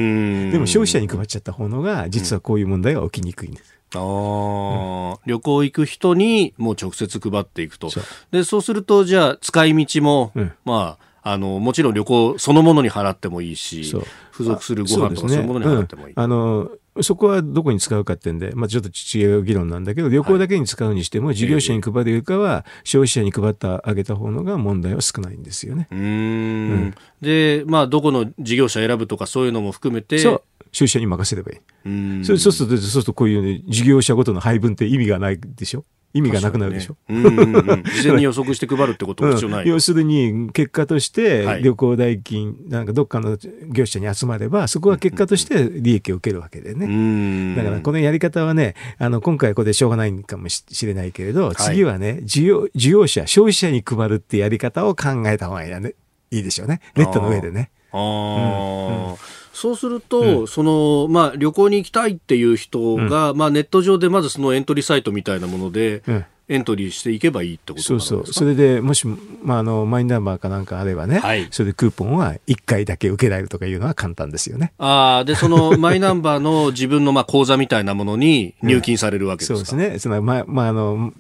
[0.60, 3.74] も消費者に配っちゃった方のが、実はこういう問題が起きにくいんです。
[3.96, 7.90] あうん、旅行行く人にもう直接配っていくと。
[8.32, 14.04] で、そうすると、じゃあ、使い道も、うん、まあ、あの、もちろん旅行そのものに払ってもいいし、付
[14.44, 16.08] 属するご飯とかそういうものに払ってもいい。
[16.08, 16.70] ねうん、あの、
[17.02, 25.88] そこはどこに使うかってんで、まあ、ちょっと違う議論なんだけど、旅行だけに使うにしても、事業者に配るよりかは、消費者に配ってあげた方のが問題は少ないんですよね。
[25.92, 30.20] うんで、まあ、どこの事業者選ぶとか、そういうのも含めて。
[30.20, 30.42] そう。
[30.72, 32.26] 消費者に任せればいい。
[32.26, 36.98] そうすると、そうするとこういう、ね、事業者ごとの配分って意味がないでしょ意味がなくなるでしょ？
[37.10, 43.38] ね、うんうんうん、事前に予測して配るってことは必要ない、うん、要するに、結果として旅行代金、はい、なんかどっかの
[43.70, 47.56] 業者に集まれば、そこは結果として利益を受けるわけでね。
[47.56, 55.94] だからこのやり方はね、あの、今回これでしょうがないかもしれないけれど、次はね、事業、事業者、消費者に配るってやり方を考えた方がいい,、ね、
[56.32, 56.82] いいでしょうね。
[56.96, 57.70] ネットの上でね。
[57.92, 59.12] ああ、うん。
[59.12, 59.18] うん
[59.58, 68.26] そうすると、うん、その、まあ、旅行に行きたいっていう人が、うん、まあ、ネット上でまずそのエントリーサイトみたいなもので、うんエントリーしていけばいいってことそうそう。
[68.26, 69.06] それでもし、
[69.44, 74.72] まあ、あの、マイナンバーかなんかあればね、はい、それでクーポンは1回だけ受けられるとかいうのは簡単ですよね。
[74.78, 80.00] ああ、で、その マイナンバーの自分のまあ口座みたいなものに入金されるわけですか、うん、そうですね。
[80.00, 81.12] その、まあ、まあ、あの、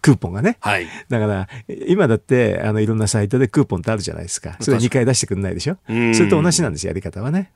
[0.00, 0.56] クーポンがね。
[0.60, 0.86] はい。
[1.08, 1.48] だから、
[1.86, 4.56] 今だって、あの、いろんなサイトでクーポンってあるじゃないですか。
[4.60, 5.76] それ2回出してくんないでしょ？
[5.86, 7.52] それと同じなんです、やり方はね。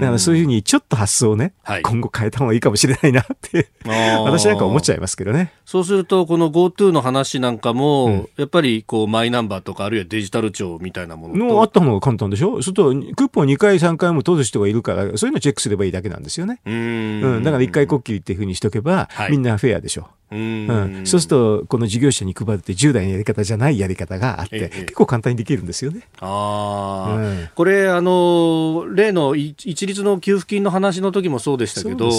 [0.00, 5.52] だからそういうふうに、ちょっと発想をね、はい、今後変えた方がいいかもしれないなって私なんか思っちゃいますけどね。
[5.64, 12.62] そうすると、この GoTo の話なんかも、うん、やっぱり、こう、マイナンバーとか、あるいはデジタル庁みたいなもののあった方が簡単でしょ？
[12.62, 16.60] それと、クーポン2回、3回も取る人がいるから、そういうのチェックすればいいだけなんですよね。
[16.64, 17.42] うん。
[17.42, 20.08] だから1回こっきりっていうふうにしとけば、はい、みんなフェアでしょ。
[20.30, 26.02] うん、そうすると、この事業者に配るって従来のやり方じゃないやり方があって、ええ、結構簡単にできるんですよね。
[26.20, 32.10] あうん、これ、あの、例の一律の給付金の話の時もそうでしたけど、うん、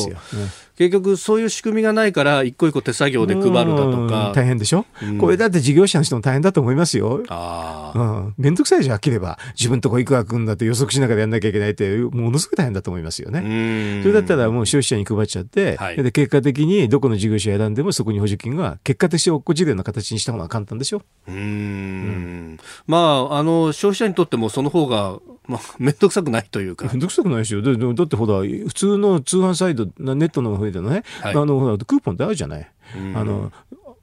[0.77, 4.31] 結局そういう仕組みがないから、一個一個手作業で配るだとか。
[4.33, 7.23] 大変でしょ、うん、これだって事業者の人も大変だと思いますよ。
[7.29, 8.33] あうん。
[8.37, 9.37] めんどくさいじゃん、切れば。
[9.57, 14.01] 自分とこいくらくんだって予測しながらやんなきゃいけないって、ものすごい大変だと思いますよね。
[14.01, 21.01] それだったらもう消費者に配っちゃって、はい、で結果的にどこの事業者選んでもそこに補助金が結果として落っこちるような形にした方が簡単でしょ？
[21.27, 26.87] うんうんまあ、あの消費者にとってもその方が、まあ、 面倒くさくないというか。
[26.87, 27.61] めんどくさくないですよ。
[27.61, 32.71] だだだってほら、普通の通販サイト、ネットの上でのね、はいあの、ほら、クーポンってあるじゃない？
[32.97, 33.51] うんあの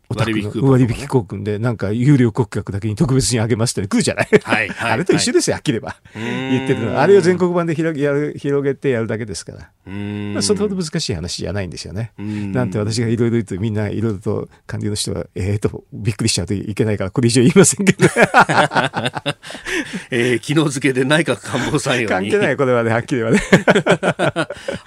[0.09, 4.29] 割引クーポン割引クーポンで、なんか、有料顧客だけに特別にあげますって来るじゃない。
[4.43, 5.97] はいはい あれと一緒ですよ、飽きれば。
[6.17, 7.03] ん言ってるのは。
[7.03, 9.71] あれを全国版で広げやる広げてやるだけですから。
[9.87, 12.13] うんまあ、それほど難しい話じゃないんですよね。
[12.21, 18.09] んなんて私がいろいろ言うとみんないろいろと官僚の人は、ええとびっくりしちゃうといけないから、これ以上言いませんけど、
[20.11, 23.41] えー昨日付で内閣官房参与に 関係ない、これはね、はっきり言わね。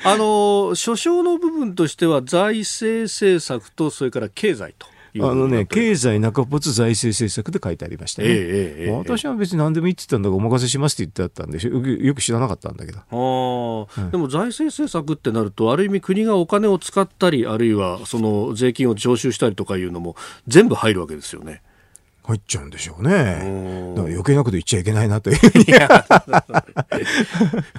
[0.03, 8.27] あの所掌の部分としては財政政策とそれから経済とあのね、経経済中没財政政策で書いてありましたね。
[8.29, 12.99] ええええええ私は別に何でもいいって言ったんだからお任せしますって言ってあったんでよく知らなかったんだけど。
[12.99, 20.15] あーでも財政政策ってなるとある意味国がお金を使ったりあるいはその税金を徴収したりとかいうのも
[20.47, 21.61] 全部入るわけですよね。
[22.29, 23.11] 入っちゃうんでしょうね。
[23.13, 25.39] だから余計なこと言っちゃいけないなという。
[25.39, 25.47] こ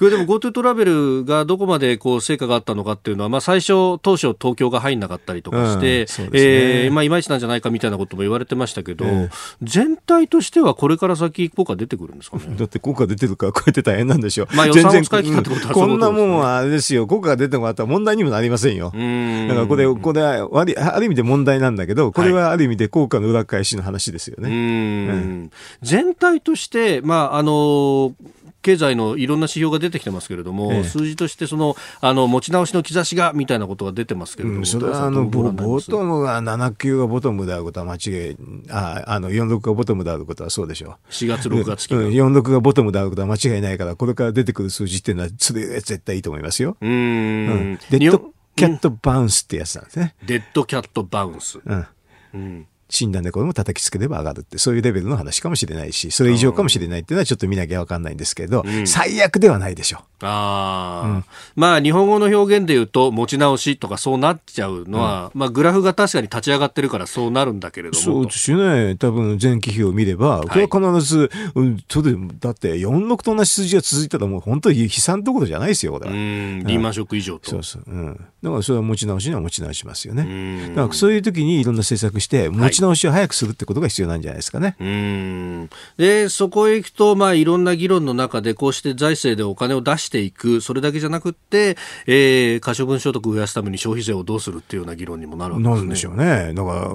[0.05, 9.31] れ でも GoTo トラベルがどこまでこう成果があったのかっていうのは、まあ、最初、当初、東京が入んなかったりとかして、うんねえーまあ、いまいちなんじゃないかみたいなことも言われてましたけど、ええ
[9.63, 12.45] 全体としてはこれから先、効果出てくるんですかね？
[12.59, 14.49] だって効果出てるからこうやって大変なんでしょう。
[14.57, 17.07] まあ予算を使い切ったってことはこねこんなもんはあれですよ。
[17.07, 18.93] 効果が出てもらったら問題にもなりませんよ。
[18.95, 20.65] うんだからこれ、これはあ
[20.99, 25.15] る意味で問題なんだけど、これはある意味で効果の裏返しの話ですようね。
[25.15, 25.51] ん
[25.83, 28.15] 全体として、まああの
[28.63, 38.37] 経済のいろんな指標が出てきてますけれども、ええ数字としてそのあの持ち直しの兆しがみたいなことが出てますけれども、うん、それはあのボボトムが7級がボトムであることは間違い、
[38.71, 42.01] ああの46がボトムであることはそうでしょ4月、6月期う。
[42.01, 42.05] が。
[42.07, 46.77] うん、46がボトムであることは間違いないから、これから出てくる数字っていうのは、それ絶対いいと思いますよ。
[46.81, 50.15] ううんんデッドキャットバウンスってやつなんですね。
[50.27, 51.61] デッドキャットバウンス。
[51.65, 51.87] うん。
[52.35, 61.25] うん死んだ猫でも叩きつければ上がるって、そういうレベルの話かもしれないし、それ以上かもしれないっていうのはちょっと見なきゃわかんないんですけど、最悪ではないでしょああ、
[61.55, 68.03] まあ日本語の表現で言うと持ち直しとかそうなっちゃうのは、まあグラフが確かに立ち上がってるからそうなるんだけれども。
[68.03, 68.97] そうですよね。
[68.97, 76.13] 多分前期比を見れば、これは必ず、うん、それでだって46と同じ数字が続いたらもう本当に悲惨どころじゃないですよ、これは。
[76.13, 77.51] うん、リーマンショック以上と。
[77.51, 77.83] そうそう。
[77.87, 78.21] うん。
[78.43, 80.23] だからそれは持ち直しには持ち直しますよね。
[80.25, 84.77] んだからそういう時にいろんな政策して、持ち直しを早くするってことが必要なんじゃないですかね。
[84.81, 95.75] うんで、そこへ行くと、まあ、いろんな議論の中で、こうして財政でお金を出していく、それだけじゃなくって、えー、可処分所得を増やすために消費税をどうするっていうような議論にもなるわけですね。
[95.75, 96.55] なるんでしょうね。
[96.55, 96.91] だから、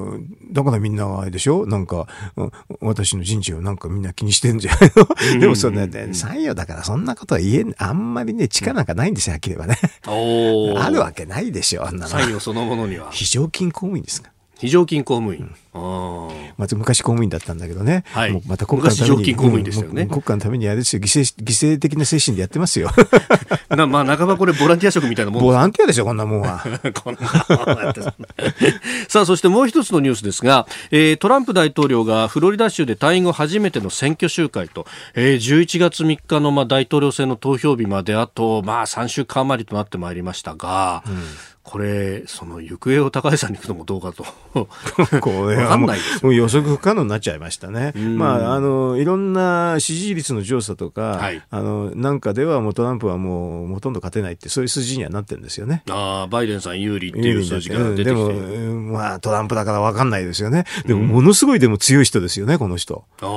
[0.52, 1.66] だからみんなあれでしょ？
[1.66, 4.92] なんか、うん私の人事をなんかみんな気にしてるんじゃない
[5.34, 5.40] の？
[5.40, 9.80] でもそんなね、参与だからそんなことは言えん、あんまりね、力なんかないんですよ、はっきり言えばね。
[10.06, 12.08] あるわけないでしょ、あんなの。
[12.10, 13.12] 参与そのものには。
[13.12, 14.32] 非常勤公務員ですか。
[14.60, 15.54] 非常勤公務員。
[15.74, 18.04] あーまず昔公務員だったんだけどね。
[18.08, 19.12] はいもうまた国家のために。
[19.12, 22.90] 昔常勤公務員でしたよねうん国家のためにあれですよ、犠牲、犠牲的な精神でやってますよ。
[23.70, 26.64] なまあ、半ばこれボランティア職みたいなもんボランティアでしょ、こんなもんは。
[29.10, 41.04] さあ、そしてもう一つのニュースですが、えートランプ大統領がフロリダ州で退院後初めての選挙集会と、えー11月3日のまあ大統領選の投票日まであと、まあ3週間余りとなってまいりましたが、
[41.66, 44.24] これ、その行方を高橋さんに行くのもどうかと。
[45.20, 47.92] これわかんはもないですうもう予測不可能になっちゃいましたね。
[47.96, 55.82] まあ、あの、いろんな支持率の調査とか、はいあの、なんかではもうトランプはもうほとんど勝てないって、そういう数字にはなってるんですよね。
[55.90, 58.32] あーバイデンさん有利っていう数字が出てきて、うんでも、う
[58.90, 60.66] んまあ、トランプだから分かんないですよね。
[60.86, 63.06] でも、ものすごいでも強い人ですよね、この人。
[63.20, 63.28] だ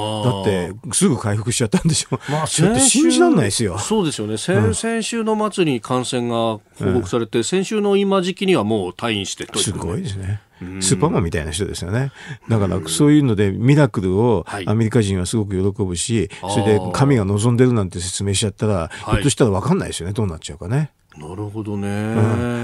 [0.42, 2.20] って、すぐ回復しちゃったんでしょ。
[2.30, 3.78] まあ、ちょっと信じらんないですよ。
[3.78, 4.36] そうですよね。
[4.36, 6.60] 先,、先週の末に感染が報
[6.94, 10.40] 告されて、先週の今時期にはもう退院してすごいですね。
[10.81, 12.11] スーパーマンみたいな人ですよね。
[12.48, 20.14] だから、そういうので、ミラクルをはいアメリカ人はすごく喜ぶし、それで神が望んでるなんて説明しちゃったら、いひょっとしたら分かんないですよね。
[20.14, 20.90] どうなっちゃうかね。
[21.18, 21.88] なるほどね。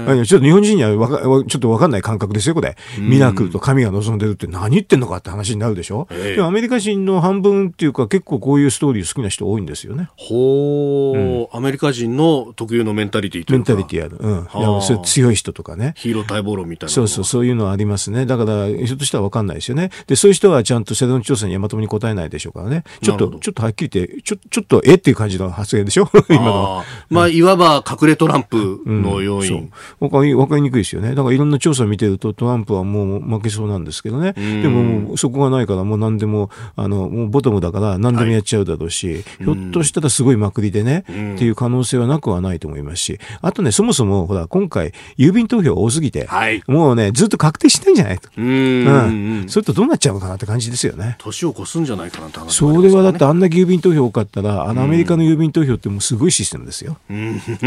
[0.07, 2.75] あのちょっと日本人にはわかちょっと分かんない感覚ですよ、これ。
[2.99, 6.07] ミラクルと神が望んでるって何言ってんのかって話になるでしょ。
[6.11, 10.09] ええでもアメリカ人の半分っていうか結構こういうストーリー好きな人多いんですよね。
[10.15, 14.17] ほう、アメリカ人の特有のメンタリティというかメンタリティある。
[14.19, 14.81] うん。
[14.81, 15.93] それ強い人とかね。
[15.97, 18.25] ヒーロー待望論みたいなそうそう、そういうのはありますね。
[18.25, 19.89] だから、ひょっとしたら分かんないですよね。
[20.07, 22.83] で、そういう人はちゃんと世論調査にはまともに答えないでしょうからね。
[23.01, 26.09] ちょっと、ちょっとはっきり言って、ちょ、ちょっと、えっていう感じの発言でしょ？
[26.29, 26.79] 今のは。
[26.79, 29.71] あーまあ、いわば隠れトランプの要因、うん。
[30.01, 30.37] そう。
[30.37, 31.15] わかりにくいですよね。
[31.15, 34.31] だからいろんな調査見てるとトランプはもう負けそうなんですけどね。
[34.31, 34.61] ん。
[34.61, 46.63] でもそこがないからもう何でも、あの、もうボトムだから何でもやっちゃうだろうし、ひょっとしたらすごいまくりでね、っていう可能性はなくはないと思いますし、あとね、そもそもほら、今回郵便投票多すぎて、はい。
[46.67, 48.29] もうね、ずっと確定してんじゃないと。
[48.37, 49.49] うーん。
[49.49, 51.15] それとどうなっちゃうのかなって感じですよね。
[51.19, 56.97] 年を越すんじゃないかなって話もあそれはだってあんだけ郵便投票多かったら、あのアメリカの郵便投票ってもうすごいシステムですよ。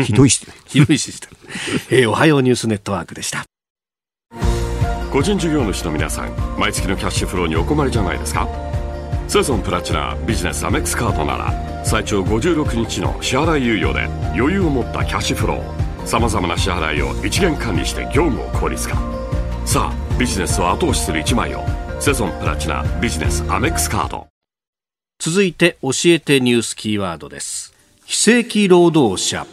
[0.04, 0.67] ひどいシステム。
[0.68, 1.36] 広いシステム、
[1.90, 3.44] えーおはようニュースネットワークでした。
[5.10, 8.46] 個人事業主の皆さん毎月のキャッシュフローにお困りじゃないですか？
[9.26, 14.04] セゾンプラチナビジネスアメックスカードなら最長56日の支払い猶予で
[14.38, 18.96] 余裕を持ったキャッシュフローさまざまな支払いを一元管理して業務を効率化。
[19.66, 21.64] さあビジネスを後押しする一枚を
[22.00, 24.26] セゾンプラチナビジネスアメックスカード
[25.18, 27.74] 続いて教えてニュースキーワードです。
[28.06, 29.46] 非正規労働者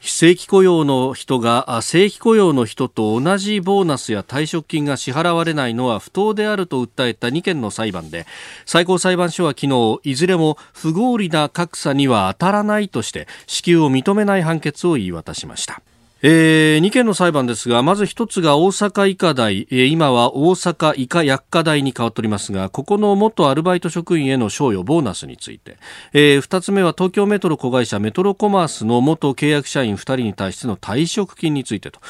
[0.00, 8.24] 非正規雇用の人が正規雇用の人と同じボーナスや退職金が支払われないのは不当であると訴えた2件の裁判で
[8.64, 15.82] 最高裁判所は昨日いずれも不合理な格差には当たらないとして支給を認めない判決を言い渡しました。
[16.20, 25.76] えー、2件の裁判ですが、まず1つが大阪医科大、えー今は大阪医科薬科大に変わっておりますが、ここの元アルバイト職員への賞与、ボーナスについて、
[26.12, 32.00] えー、二つ目は東京メトロ子会社メトロコマースの元契約社員2人に対しての退職金についてと。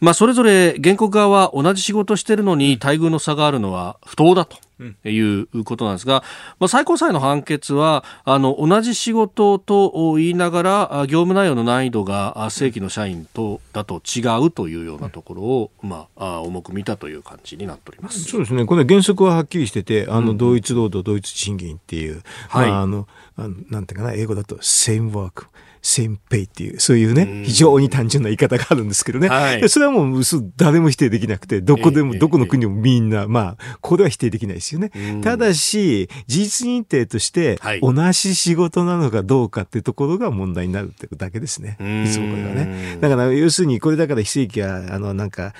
[0.00, 4.56] まあ、それぞれ原告側は同じ仕事してるのに待遇の差があるのは不当だと。
[5.04, 6.24] いうことなんですが、
[6.58, 18.24] まあ、最高裁の判決はあの同じ仕事と言いながらあ業務内容の難易度があ正規の社員とだと違うというようなところを、まあ、あ重く見たという感じになっております。
[18.24, 18.64] そうですね。
[18.64, 25.46] これ原則ははっきりしてて、あの、同一労働、同一賃金っていう、はいまあ、あの、あのなんていうかな、英語だと、same work。
[25.82, 29.28] Same pay っていう、そういうね、非常に単純な言い方があるんですけどね。
[29.28, 34.90] はいでそれはもう嘘、誰も否定できなくて、どこでも、ええどこの国でもみんな、まあ、これは否定できないですよね。
[34.94, 41.76] うんただし、事実認定としてはい、同じ仕事なのかどうかっていうところが問題になるってだけですね。
[41.80, 42.98] うんいつもこれはね。
[43.00, 45.54] だから、要するに、これだから非正規は、あの、なんか、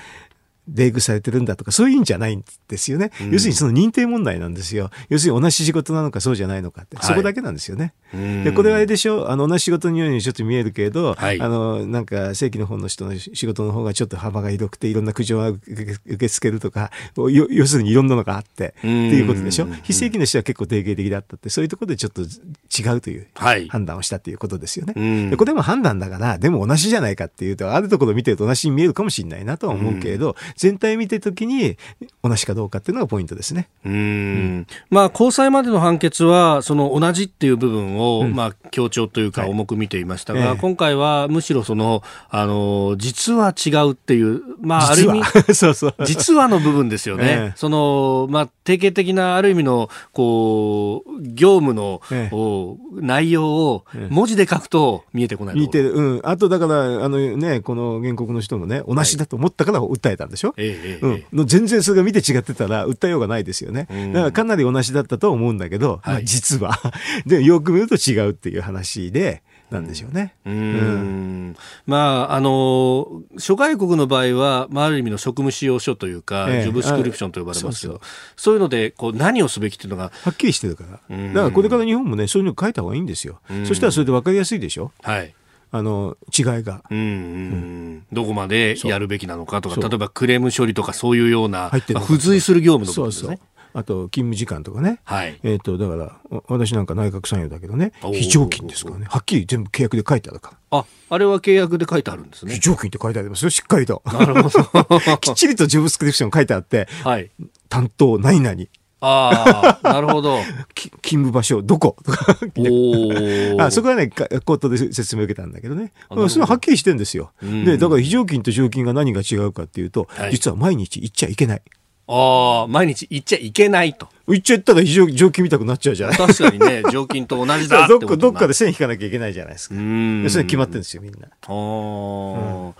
[0.67, 3.11] 冷遇されてるんだとか、そういうんじゃないんですよね。
[3.31, 4.89] 要するにその認定問題なんですよ。
[5.09, 6.97] 要するに同じ仕事なのかそうじゃないのかって。
[6.97, 7.05] はい。
[7.05, 7.93] そこだけなんですよね。
[8.13, 8.43] うん。
[8.43, 9.31] で、これはあれでしょ？
[9.31, 11.41] あの、同じ仕事のようにちょっと見えるけれど、はい。
[11.41, 19.67] あの、なんか、正規の方の人の仕事の方がちょっと幅が広くて、いろんな苦情は受け付けるとか、よ要するにいろんなのがあって、っていうことでしょ？
[19.83, 23.67] 非正規の人は結構定型的だったって、そういうところでちょっと違うというはい。
[23.67, 24.93] 判断をしたということですよね。
[24.95, 25.29] うん。
[25.29, 31.77] でこれも判断だから、でも同じじゃないかっていうと、あるところを見てると同じに見えるかもしれないなとは思うけれど、全体見てるときに
[32.23, 33.69] 同じかどうかっていうのがポイントですね。
[33.85, 45.23] うーんまあ、高裁までの判決は、その同じっていう部分を、まあ、強調というか重く見ていましたが、ええ今回はむしろその、あの、実は違うっていう、まあ、ある意味、
[45.55, 45.95] そうそう。
[46.05, 47.23] 実はの部分ですよね。
[47.25, 55.93] ええその、まあ、定型的なある意味の、こう、業務の、ええお内容を文字で書くと見えてこないところ似てる。
[55.93, 56.21] うん。
[56.23, 61.13] あと、だから、あのね、この原告の人もね、同じだと思ったから訴えたんでしょ、ええええうん。
[61.13, 63.87] ええの全然それが見て違ってたら訴えようがないですよね。
[63.89, 64.13] うん。
[64.13, 66.79] だからかなり同じだったとは思うんだけど、まあ、実は。
[67.25, 70.33] で、よく見ると違うっていう話で、なんでしょうね。
[70.45, 71.55] うーん。
[71.85, 76.63] まあ、あの、諸外国の場合は、まあ、ある意味の職務使用書というか、ええ。
[76.63, 80.99] ジョブスクリプションと呼ばれますけど、あそういうので、こう、何をすべきっていうのが、はっきりしてるから。
[81.09, 81.33] うん。
[81.33, 83.39] だからこれから日本もね、そういうの書いた方がいいんですよ。
[83.49, 83.65] うん。
[83.65, 84.91] そしたらそれで分かりやすいでしょ？
[85.03, 85.33] はい。
[85.71, 86.83] あの、違いが。
[86.89, 93.51] うんうんどこまでやるべきなのかとか、そう例えばクレーム処理とかそういうような、入ってるまあ付随する業務の部そうそう分ですね。。
[93.73, 94.99] あと、勤務時間とかね。
[95.05, 95.39] はい。
[95.43, 99.05] えっ、と、だから、お私なんか内閣参与だけどね非常勤ですからね。
[99.09, 100.79] はっきり全部契約で書いてあるから。
[100.79, 102.59] あ、あれは契約で書いてあるんですね非。
[102.59, 104.01] 常勤って書いてありますよ、しっかりと。
[104.05, 105.17] なるほど。
[105.19, 107.31] きっちりとジョブスクリプション書いてあって、はい。
[107.69, 108.65] 担当何々、
[109.01, 110.37] ああ、なるほど。
[110.75, 111.95] き勤務場所どこ？
[113.59, 115.91] あそこはね、か口頭で説明を受けたんだけどね。
[116.09, 117.31] どそれははっきりしてるんですよ。
[117.41, 121.61] うんで、だから非常勤と常勤が何が違うかっていうと、はい実は毎日行っちゃいけない。
[122.07, 124.07] ああ、毎日行っちゃいけないと。
[124.27, 126.17] 行っちゃったら非常常勤みたくなっちゃうじゃない。
[126.17, 129.75] 確かにね、 常勤と同じだどっか、どっかで線引かなきゃいけないじゃないですか。
[129.75, 131.27] うんでそれ決まってるんですよ、みんな。
[131.47, 132.71] あー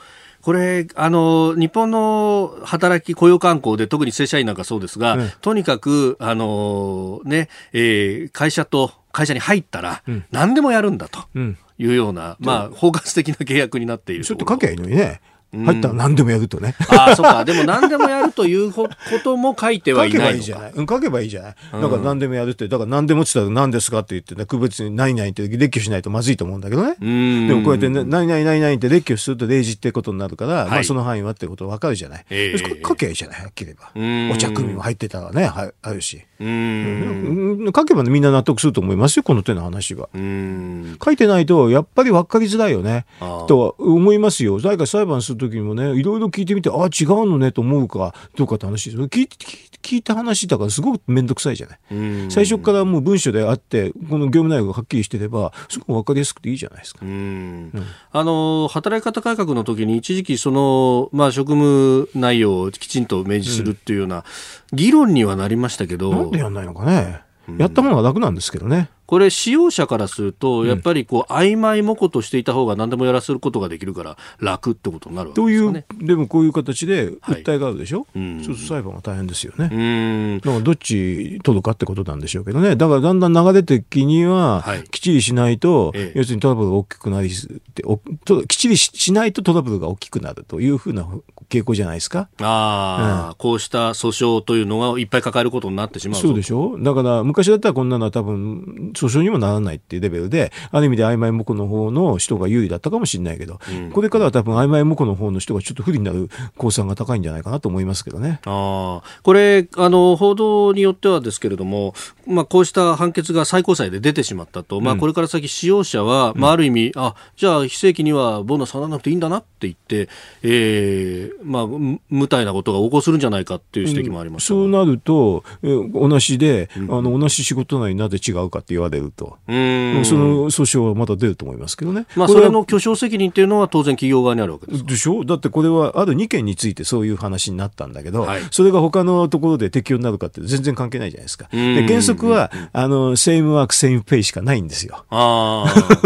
[0.41, 11.57] これ、あの、日本の働き雇用慣行で、特に正社員なんかそうですが、うんとにかく、あの、ね、えー会社と、会社に入ったらうん、何でもやるんだとうん。
[11.77, 14.23] いうような、まあ、包括的な契約になっている。
[14.23, 15.19] ちょっと書きゃいいのにね。
[15.53, 16.75] 入ったら何でもやるとね。
[16.89, 17.43] ああ、そうか。
[17.45, 18.87] でも何でもやるというこ
[19.23, 20.37] とも書いては書けいないのか。
[20.37, 20.71] ばいいじゃない。
[20.73, 21.55] うん、書けばいいじゃない。
[21.81, 26.95] だから何でもやるって、だから何でもって言ったら何ですかって言ってね、区別に何々って列挙しないとまずいと思うんだけどね。
[27.01, 32.25] うんでもこうやってね、何々何々って列挙すると0時ってことになるから、まはいあその範囲はってことわかるじゃない。
[32.29, 34.35] ええそれ書けばいいじゃない、はっきり言えんば。
[34.35, 36.21] お茶組も入ってたらね、はあるし。
[36.39, 40.09] 書けばね、みんな納得すると思いますよ、この手の話が。
[40.13, 40.97] うん。
[41.03, 43.05] 書いてないと、やっぱり分かりづらいよね。
[43.47, 44.59] とは思いますよ。
[44.59, 49.07] 誰か裁判するときにもね、いろいろ聞いてみて、ああ、違うのねと思うかどうかって話ですよ。
[49.07, 51.79] 聞い聞い聞いた話だからすごく面倒くさいじゃない。
[51.91, 56.99] うん最初からもう文書であって、この業務内容がはっきりしてれば、すごく分かりやすくていいじゃないですか。
[57.03, 57.71] うん
[58.11, 64.23] あの働き方改革の時に一時期その、まあ、職務内容をきちんと明示するっていうような
[64.71, 67.21] 議論にはなりましたけど、なんでやんないのかね。
[67.57, 68.89] やった方が楽なんですけどね。
[69.11, 75.85] これ使用者からするとやっぱりこう曖昧模倣としていた方が何でもやらせることができるから楽ってことになるわけですかね。
[75.99, 77.43] でもこういう形ではい。
[77.43, 78.41] 訴えがあるでしょ、うん。
[78.41, 79.69] そうすると裁判が大変ですよね。
[79.69, 80.39] うん。
[80.39, 82.77] だからどっち取るかってことなんでしょうけどね。
[82.77, 86.19] だからだんだん流れ的にははい、きっちりしないと、ええ。
[86.19, 91.05] 要するにトラブルが大きくなりすって、きっちりししないとトラブルが大きくなるというふうな
[91.49, 92.29] 傾向じゃないですか？
[92.39, 96.77] ああ、こうした訴訟というのがいっぱい抱えることになってしまうそうでしょ？
[96.79, 103.59] だから昔だったらこんなのは多分訴訟にもならないっていうレベルで、ある意味で曖昧模倣の方の人が有利だったかもしれないけど、
[103.93, 108.39] これからは多分曖昧模倣の方の人がちょっと不利になる公算が高いんじゃないかなと思いますけどね。
[108.45, 111.93] ああこれあの、報道によってはですけれども、
[112.27, 120.09] まあ、こうした判決が最高裁で出てしまったと、まあ、これから先、使用者は、まあ、ある意味、あじゃあ、非正規にはボーナス払わなくていいんだなって言って、
[120.43, 130.01] えーまあ、む無体なことが横行するんじゃないかっていう指摘もありましたそうなると、え同じで、あの同じ仕事なのになぜ違うかって言われると、うん。
[130.05, 132.05] その訴訟はまた出ると思いますけどね。
[132.15, 134.85] まあ、それの巨匠責任っていうのは当然企業側にあるわけです。
[134.85, 138.41] でしょだってこれはある2件についてそういう話になったんだけど、はい。
[138.51, 141.47] それが他のところで適用になるかって全然関係ないじゃないですか。
[141.47, 141.75] ん。
[141.75, 145.05] で原則は、あの、セイムワーク、セイムペイしかないんですよ。
[145.09, 145.65] あ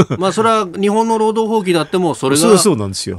[0.09, 2.41] あ、まあ、それは日本の労働法規だっても、それが。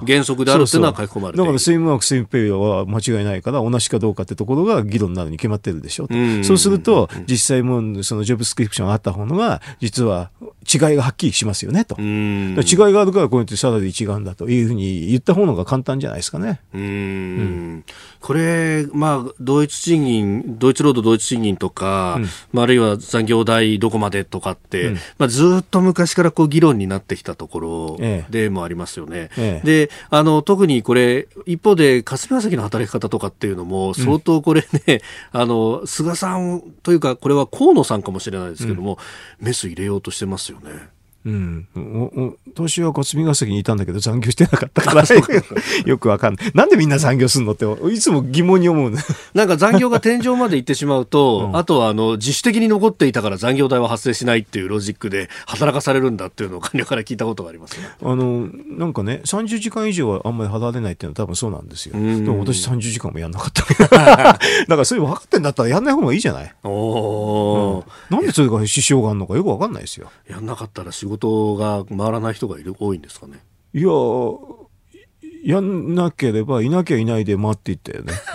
[0.07, 6.07] 原則であるっていうのは書き込まれてだから、セイムワーク、セイムペイは間違いないから、同じかどうかってところが議論になるに決まってるでしょ。
[6.13, 6.45] ん。
[6.45, 9.46] そうすると、実際もう、そのジョブスクリプションがあった方のが、
[9.81, 10.31] 実は
[10.73, 11.97] 違いがはっきりしますよね、と。
[12.01, 16.61] 違いがあるから、こうやってサラリー違うんだというふうに言った方のが簡単じゃないですかね。
[16.75, 17.85] うーん
[18.27, 22.19] これ、まあ、同一賃金、同一労働同一賃金とか、
[22.53, 28.33] まあ、あるいは残業代どこまでとかって、まあ、ずっと昔からこう議論になってきたところええ。
[28.33, 29.31] でもありますよね。
[29.39, 29.87] ええ。
[29.87, 38.99] で、あの、特にこれ、一方で、霞が関の働き方とかっていうのも、相当これね、 あの、菅さんというか、これは河野さんかもしれないですけども、
[39.39, 40.96] メス入れようとしてますよね。
[41.27, 41.67] うん。
[41.77, 45.03] おお私は霞が関にいたんだけど残業してなかったから、
[45.85, 46.51] よくわかんない。
[46.55, 48.99] なんでみんな残業するのって、いつも疑問に思うね。
[49.35, 57.89] なんか残業が天井まで行ってしまうと、あとはあの自主的に残っていたから残業代は発生しないっていうロジックで働かされるんだっていうのを官僚から聞いたことがありますね。
[58.03, 58.49] あの、
[58.79, 61.97] なんかね、30時間以上はあんまり払われないっていうのは多分そうなんですよ。
[61.99, 63.65] んでも私30時間もやんなかった。
[63.85, 63.89] だ
[64.39, 66.55] からそういうの分かってんだったらやんない方がいいじゃない？
[66.65, 70.11] おお、なんでそれが支障があるのかよくわかんないですよ。
[70.29, 71.16] やんなかったら仕事
[71.57, 73.39] が回らない人がいる多いんですかね？
[73.75, 74.67] いやー
[75.45, 78.13] やんなければいなきゃいないで待っていったよね。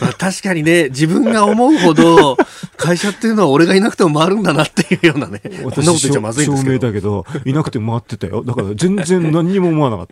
[0.00, 2.36] まあ、確かにね、自分が思うほど
[2.76, 6.86] 会社っていうのは俺がいなくても回るんだなっていうようなね、こんなまずいんです証明けど。
[6.86, 8.44] だけど、いなくても待ってたよ。
[8.44, 10.06] だから全然何にも思わなかっ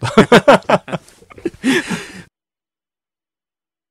[0.75, 1.01] た。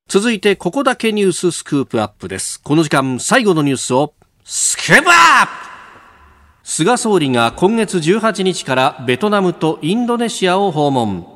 [0.08, 2.60] 続いて、ここだけニューススクープアップです。
[2.62, 5.67] この時間、最後のニュースを、スクープアップ
[6.70, 11.26] 菅総理が今月18日からベトナムとインドネシアを訪問。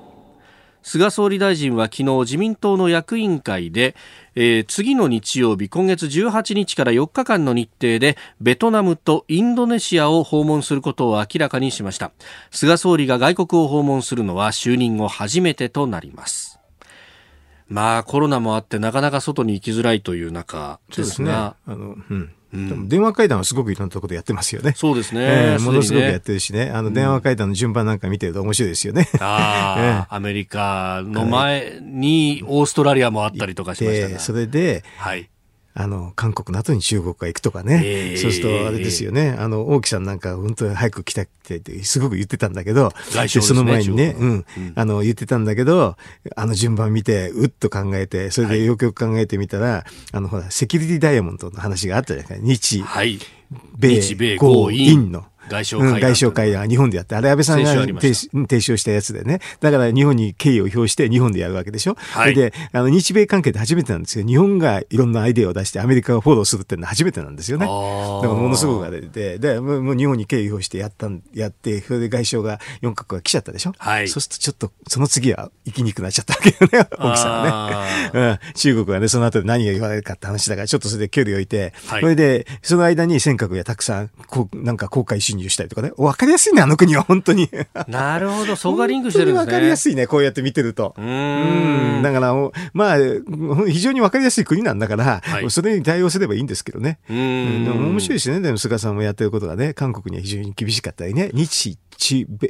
[0.83, 3.97] 菅総理大臣は昨日自民党の役員会で、
[4.35, 12.13] えー次の日曜日今月18日から4日間の日程でベトナムとインドネシアを訪問することを明らかにしました
[12.51, 16.61] 菅総理が外国を訪問するのは就任後初めてとなります
[17.69, 22.35] まあコロナもあってなかなか外に行きづらいという中ですがあの、うん。
[22.53, 24.75] でも電話会談はすごくいろんなところでやってますよね。
[24.77, 26.71] そうですね、ええものすごくやってるしね。
[26.71, 29.09] あの、電話会談の順番なんか見てると面白いですよね。
[29.21, 35.29] ああ、 アメリカの前にオーストラリアもあったりとかしましたで、がそれで、はい
[35.75, 37.81] あの、韓国の後に中国が行くとかね。
[37.85, 39.35] ええそうすると、あれですよね。
[39.39, 44.45] あの、大木さんなんか、本当に早く来たってって、すごく言ってたんだけど、来週ねその前にね、中うん、
[44.75, 45.97] あの、言ってたんだけど、
[46.37, 52.47] あの順番見て、うっと考えて、それでよくよく考えてみたら、あの、ほら、セキュリティダイヤモンドの話があったじゃないですか。
[52.47, 53.19] 日、はい
[53.79, 55.25] 米、日米豪、印の。
[55.49, 59.41] 外相会談うん外相会談日本でやって、あれ安倍さんが提唱したやつでね。
[59.61, 61.97] だから日本に敬意を表して日本でやるわけでしょ。
[61.99, 64.27] はいで、あの、日米関係で初めてなんですよ。
[64.27, 67.67] 日本がいろんなアイデアを出してアメリカがフォローするってのは初めてなんですよね。
[67.67, 67.75] だか
[68.27, 73.75] らものすごくあれで、で、もう日本に敬意を表してやったん、やって、それで外相が4カ国が来ちゃったでしょ。
[73.79, 77.51] はいそうするとちょっと、その次は行きにくくなっちゃったわけよね、さんはね。
[77.53, 87.51] あうん、中国はね、その後で何が言われるかって話だから、ちょっとそれで距離を置いて、はいそれで、その間に尖閣がたくさん、こう、なんか公開侵入したりとかね、わかりやすいね、あの国は、本当に。
[87.89, 89.39] なるほど、そこがリンクしてるんですね。
[89.41, 90.95] わかりやすいね、こうやって見てると。
[90.97, 92.01] うん。
[92.03, 92.97] だから、おまあ、
[93.67, 96.99] 非常にわかりやすい国なんだから、はいそれに対応すればいいんですけどね。
[97.11, 97.65] ううんん。
[97.65, 98.41] でも面白いですね。
[98.41, 101.77] でも菅さんもやってることがね、韓国には非常に厳しかったりね、日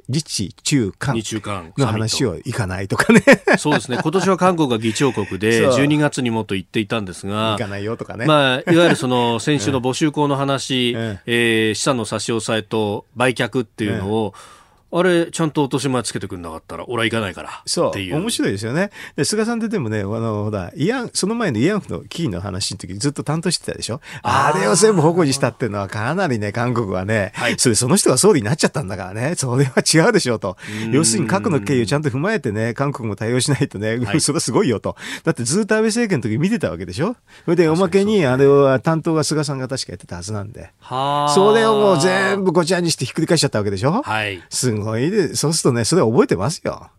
[0.09, 3.23] 日中韓日中韓の話をいかないとかね。
[3.59, 3.99] そうですね。
[4.03, 8.25] 今年は韓国が議長国で、そう12月にもと言っていたんですがい、かないよとかね。
[8.25, 14.35] まあ、いわゆるその 先週の募集校の話、ええー資産の差し押さえと売却っていうのを、
[14.95, 17.63] あれ、ちゃんと落とし前つけてくんなかったら、俺は行かないから。
[17.65, 18.17] そうっていう。
[18.17, 18.91] 面白いですよね。
[19.17, 24.01] で、菅さんってでもね、あの、ほら、慰安、その前の慰安婦の危機の話の時にずっと担当してたでしょ？
[24.23, 30.57] あれを全部保護にしたっていうのはかなりね、韓国はね、はいそれその人が総理になっちゃったんだからね、それは違うでしょうと。
[30.91, 34.97] 要するに核の経緯をちゃんと踏まえてね、韓国も対応しないとね、はいそれはすごいよと。
[35.25, 37.17] だってずっと安倍政権の時見てたわけでしょ？
[37.45, 40.71] それでおまけに、あれは担当が菅さんが確かやってたはずなんで。
[40.81, 44.03] はあそれをもう全部ごちゃにしてひっくり返しちゃったわけでしょ？
[44.03, 44.43] はい。
[44.51, 46.91] すごいで、そうするとね、それ覚えてますよ。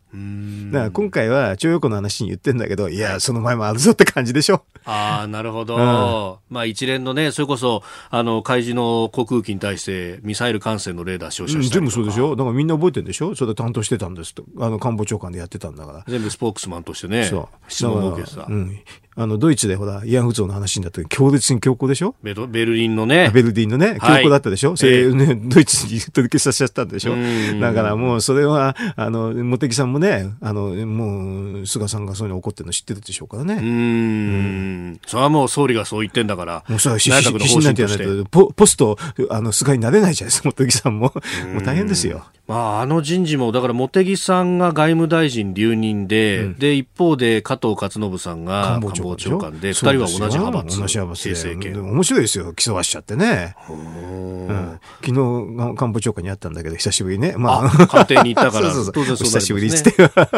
[0.72, 4.64] だから今回は徴用工の話に言ってんだけど、いや、その前もあるぞって感じでしょ。
[4.86, 6.39] ああ、なるほど。
[6.49, 12.36] まあ一連のね、それこそ、あの、海事の航空機に対してミサイル艦船のレーダー照射し全部そうでしょ？
[12.36, 13.36] だからみんな覚えてるんでしょ？
[13.36, 14.43] それ担当してたんですと。
[14.59, 16.03] あの、官房長官でやってたんだから。
[16.07, 17.72] 全部スポークスマンとしてね、そう。
[17.72, 18.45] 質問を受けてた。
[18.47, 18.80] うん。
[19.16, 22.16] あの、ドイツでほら、慰安婦像の話になった時、強烈に強硬でしょ？
[22.24, 27.14] ベドベルリンのね、ベルディンのね、強はい硬だったでしょ、それね、ドイツに取り消させちゃったんでしょ？
[27.14, 30.03] うんだからもうそれは、あの、茂木さんもね、
[30.41, 33.56] あの、もう、菅さんがそういうの怒ってるの知ってるでしょうからね。
[33.56, 38.30] うーん、それはもう総理がそう言ってんだから、もうそれは必内閣の方針として。
[38.30, 38.97] ポポスト、
[39.30, 41.14] あの、菅になれないじゃないですか、茂木さんも。
[41.54, 42.26] もう大変ですよ。
[42.46, 50.80] まあ、あの人事も、だから茂木さんが外務大臣留任で、で、一方で加藤勝信さんが官房長官で、二人は同じ派閥。
[50.80, 51.32] 同じ派閥で。
[51.36, 53.56] 政権でも面白いですよ、競わしちゃってね。
[53.70, 57.36] うん昨日、官房長官に会ったんだけど、久しぶりにね。
[57.38, 59.94] まあ、あ官邸に行ったから そうそうそうね久しぶりっつって、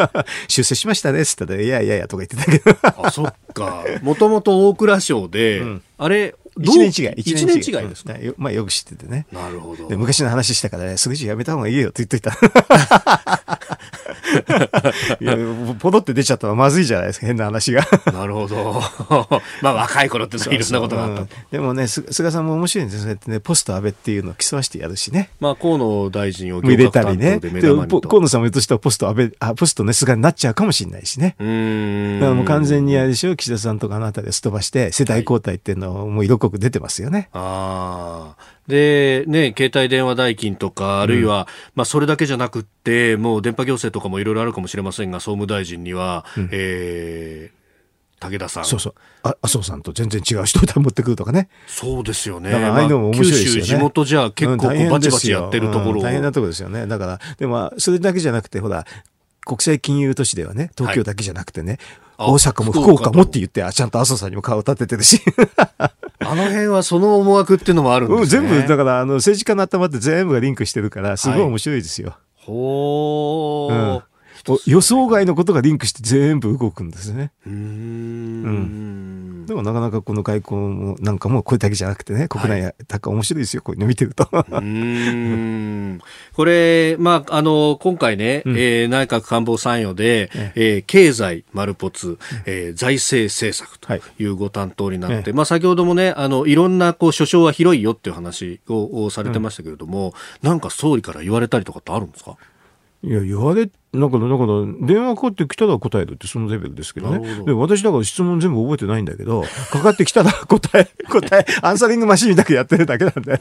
[0.46, 2.78] 出世しましたねっつったら、いやいやいやとか言ってたけど。
[3.02, 3.84] あ、そっか。
[4.02, 5.62] もともと大蔵省で、
[5.98, 7.14] あれ、一年違い。
[7.16, 9.26] 一年違いですか、うんよまあよく知っててね。
[9.32, 9.96] なるほどで。
[9.96, 12.36] 昔の話したからね、それ以上やめた方がいいよって言っといた。
[15.20, 15.36] いや
[15.78, 17.86] ポロって出ちゃったらまずいじゃないですか、変な話が。
[18.12, 18.82] なるほど。
[19.62, 21.28] まあ、若い頃っていろんなことがあったうん。
[21.50, 23.00] でもね、す菅さんも面白いんですよ。
[23.02, 25.30] そうやってね、ポスト安倍っていうのを競わしてやるしね。
[25.40, 27.40] まあ、河野大臣を入れたりね。
[27.40, 31.36] 河野さんも言うとしたらポスト安倍、あ、ポストね、菅になっちゃうかもしれないしね。
[31.38, 32.20] うーん。
[32.20, 37.28] だからもう完全にあれでしょ、岸田さんとかあなたですっ飛ばして、世代交代っていうのをもう色濃く出てますよね。
[37.32, 38.42] ああ。
[38.68, 47.56] で、ね、携帯電話代金とか、あるいは、まあ、それだけじゃなくって、もう電波行政とかもいろいろあるかもしれませんが、総務大臣には、えー
[48.18, 48.64] 武田さん。
[48.64, 48.94] そうそう。
[49.22, 51.48] あ、麻生さんと全然違う人を持ってくるとかね。
[51.66, 52.50] そうですよね。
[52.50, 53.52] だからああいうのも面白いですよね。
[53.52, 55.94] まあ九州地元じゃ結構バチバチやってるところを。
[55.94, 56.86] うん大変なところですよね。
[56.86, 58.86] だから、でも、それだけじゃなくて、ほら、
[59.44, 65.20] 国際金融都市ではね、東京だけじゃなくてね、あ大阪も福岡もって言って、あちゃんと麻生さんにも顔を立ててるし。
[66.18, 68.48] あの辺はその思惑っていうのもあるんですね。
[68.48, 72.16] 全部、だから、あの、政治家の頭って全部がリンクしてるから、すごい面白いですよ。
[72.34, 73.94] ほー。
[73.96, 74.02] うん
[74.48, 77.32] お予想外のことがリンクして全部動くんですね。
[77.46, 78.85] うーん。
[79.46, 84.28] でもなかなかこの外交もなんかもこれだけじゃなくてね、国内や、たか面白いですよ、こういうの見てると。
[86.34, 94.26] これ、まあ、あの、今回ね、えー内閣官房参与で、えー経済丸ポツ、えー財政政策とい。
[94.26, 102.36] うご担当になって、えまあ、先ほどもね、あの、いろんな、こう、所掌は広いよっていう話ををされてましたけれども、なんか総理から言われたりとかってあるんですか？
[103.02, 107.44] いや、言われ、なんか、だから、電話かかってきたら答えるってそのレベルですけどね。
[107.44, 113.40] で、私だから質問全部覚えてないんだけど、 かかってきたら答え、 答え、アンサリングマシンだけやってるだけなんで。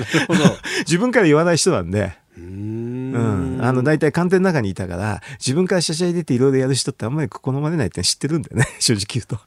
[0.86, 2.12] 自分から言わない人なんで。
[2.38, 3.58] うんん。
[3.64, 9.38] あの、大体官邸の中にいたから、自分からしゃしゃい出ていろいろやる人ってあんまり好まれないって知ってるんだよね、正直言うと。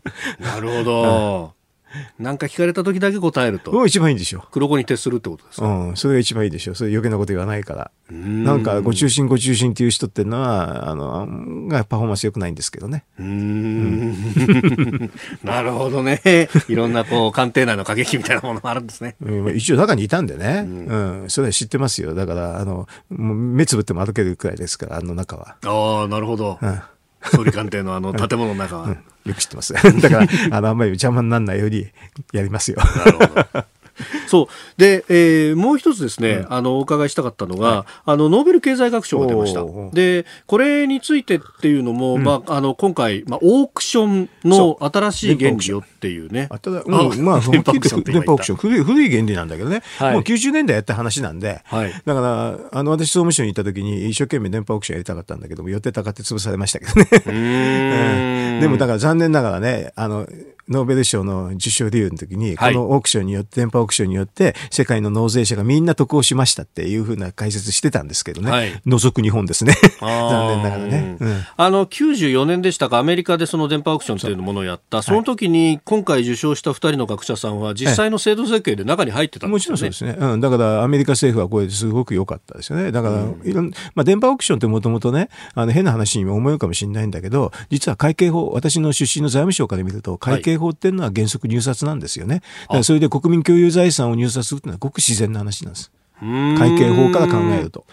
[0.44, 1.59] なるほど。
[2.20, 3.72] なんか聞かれた時だけ答えると。
[3.72, 4.46] もう一番いいんでしょ。
[4.52, 6.76] 黒子に徹するってことですか、うん、それが一番いいでしょ。
[6.76, 7.92] それ余計なこと言わないから。
[8.12, 13.06] なんか、ご中心ご中心っていう人っていうのは、あの、案外パフォーマンス良くないんですけどね。
[13.20, 15.12] うーん。
[15.44, 16.22] なるほどね。
[16.68, 19.16] いろんなこう、官邸内の過激みたいなものもあるんですね。
[19.22, 20.66] うん一応中にいたんでね。
[20.66, 22.14] うん、それは知ってますよ。
[22.14, 25.56] だから、あの、目つぶっても歩けるくらいですから、あの中は。
[25.66, 26.58] ああ、なるほど。
[26.62, 26.82] うん。
[27.24, 28.96] 総理官邸のあの建物の中は。
[29.26, 29.74] よく知ってます。
[29.76, 31.88] だから、あの、あんまり邪魔にならないように
[32.34, 32.78] やりますよ。
[32.78, 33.66] なるほど。
[34.28, 34.80] そう。
[34.80, 39.64] で、えーもう一つですね、あの、お伺いしたかったのが、あの、ノーベル経済学賞が出ました。
[39.94, 46.48] で、これについてっていうのも、まあ、あの、今回、まあ、オークションの新しい原理よっていうね。
[46.50, 49.82] あただ、うん、まあ、 電波オークションって今言った電波オークション古い、古い原理なんだけどね。
[49.98, 51.62] はいもう90年代やった話なんで。
[51.66, 58.60] はいだから、あの、私、総務省に行った時に、一生懸命電波オークションやりたかったんだけども、予定高って潰されましたけどね。
[58.62, 60.28] でも、だから残念ながらね、あの、
[60.70, 68.52] ノーベル賞の受賞理由の時に、はいこのオークションによって、電波オークションによって、世界の納税者がみんな得をしましたっていうふうな解説してたんですけどね。
[68.52, 69.74] はい除く日本ですね。
[70.00, 71.18] 残念ながらね。
[71.20, 79.80] うんあの94年でしたか、アメリカでその電波オークションっていうものをやった、その時に今回受賞した2人の学者さんは、実際の制度設計で中に入ってたんもですよね。
[79.80, 80.28] ちろんそうですね。
[80.34, 80.40] うん。
[80.40, 82.92] だから、アメリカ政府はこれすごく良かったですよね。
[82.92, 92.42] だから、いろん、まあ、電波オークションってもともとね、あの、変な話にも思えるかもしれないんだけど、実は会計法、私の出身の財務省から見ると、会計法っていうのは原則入札なんですよね。
[92.64, 95.92] だからそれで国民共有財産を入札するっていうのはごく自然な話なんです。
[96.20, 97.86] 会計法から考えると。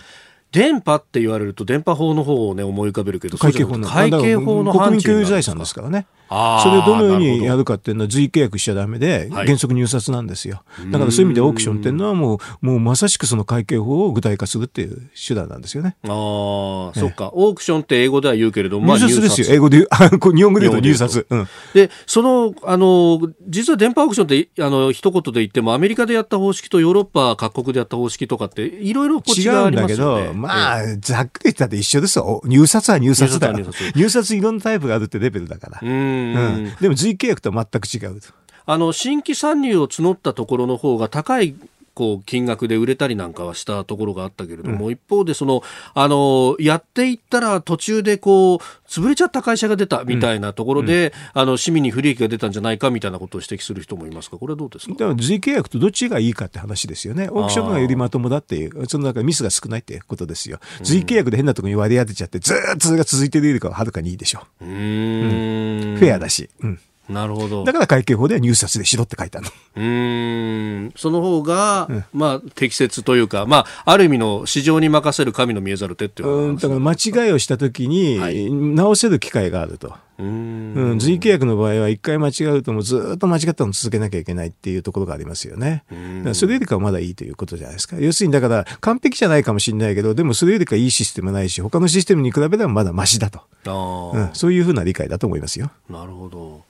[0.56, 6.06] 電波って言われると電波法の方をね思い浮かべるけど会計法の会計法の国民共有財産ですからね。
[6.28, 10.64] それをどのようにやるかっていうのは随意契約しちゃダメで、はい原則入札なんですよ。
[10.90, 15.96] だからそういう意味でオークションっていうのはもう、もうまさしくその会計法を具体化するっていう手段なんですよね。
[16.02, 17.30] ああ、そっか。
[17.32, 19.46] オークションって英語では言うけれども、まあ入札ですよ。
[19.54, 21.26] 英語で言う、日本語で言うと入札。
[21.30, 21.48] うん。
[21.74, 30.45] で、その、あの、実は電波オークションって、あの、一言で言っても、アメリカでやった方式とヨーロッパ各国でやった方式とかって、いろいろ違うんだけりますよね。
[30.46, 32.40] ど、まあ、ざっくり言ったって一緒ですよ。
[32.44, 35.80] 入札は入札だ入札は入札入札いろんなタイプがあるってレベルだから。
[35.82, 35.88] ええ。
[35.88, 36.76] ううんん。
[36.80, 38.28] でも随意契約とは全く違うと。
[38.68, 41.54] あの、新規参入を募ったところの方が高い、
[41.96, 45.62] こう、金額で売れたりなんかはしたところがあったけれども、一方で、その、
[45.94, 54.92] あの、やっていったら途中でこう、潰れちゃった会社が出たみたいなところで、あの、市民に不利益が出たんじゃないかみたいなことを指摘する人もいますが、これはどうですか？
[54.92, 57.30] だから随意契約とどっちがいいかって話ですよね。
[57.30, 60.58] オークションがよりまともだっていう、その中ミスが少ないっていうことですよ。
[60.82, 65.94] 随意契約で変なところに割り当てちゃって、ずーっとそれが続いてるよりかははるかにいいでしょうーん。
[65.94, 65.98] う。
[65.98, 66.50] フェアだし。
[66.60, 66.78] うん。
[67.08, 67.64] なるほど。
[67.64, 69.52] だから会計法では入札でしろって書いてあるの。
[69.76, 79.94] うーんその方が、まあ、適切というか、まあ、ある意味の市場に任せる神の見えざる手っていううん、だから間違いをしたときに、はい直せる機会があると。
[80.18, 85.84] うーんうん、随意契約の場合は一回間違うともうずーっと間違ったのを続けなきゃいけないっていうところがありますよね。
[86.32, 87.96] それよりかはまだいいということじゃないですか。
[87.98, 93.40] 要するにだから完璧じゃないかもしれないけど、でもそれよりかいいシステムないし、他のシステムに比べればまだマシだと。
[93.66, 95.70] あーうん、そういうふうな理解だと思いますよ。
[95.90, 96.64] なるほど。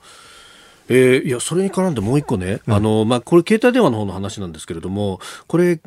[0.89, 5.81] えーいや、それに絡んでもう一個ね、あの、まあ、これ携帯電話の方の話なんですけれども、これ、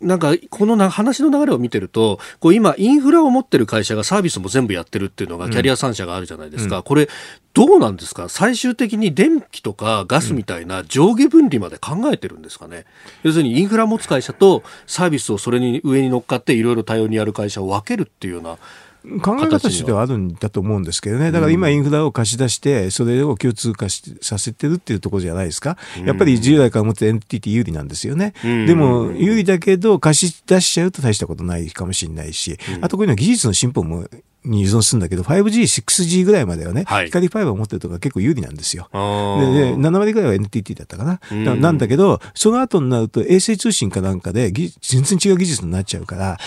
[0.00, 6.82] なんか、このな話の流れを見てると、こう今、インフラを持ってる会社がサービスも全部やってるっていうのが、キャリア3社があるじゃないですか。
[6.82, 7.08] これ、
[7.54, 8.28] どうなんですか？
[8.28, 12.84] 最終的に電気とかガスみたいな上下分離まで考えてるんですかね、
[13.22, 18.58] 要するにインフラ持つ会社とサービスをそれに上に乗っかっていろいろ対応にやる会社を分けるっていうような、
[19.22, 21.30] 考え方としてはあるんだと思うんですけどね。
[21.30, 25.76] だから今インフラを貸し出して、それを共通化しさせてるっていうところじゃないですか。
[26.04, 28.32] やっぱり従来から持ってる NTT 有利なんですよね。
[28.46, 34.08] んでも、有利だけど貸し出しちゃうと大したことないかもしれないし、あとこういうのは技術の進歩も、
[34.44, 38.88] に依存するんだけど、5G、6G ぐらいまではね、はい光ファイバーを持ってるとか結構有利なんですよ。
[38.92, 41.20] あでで7割ぐらいは NTT だったかな。
[41.30, 46.38] ななんだけど、その後になると衛星通信かなんかでぎ全然違う技術になっちゃうから、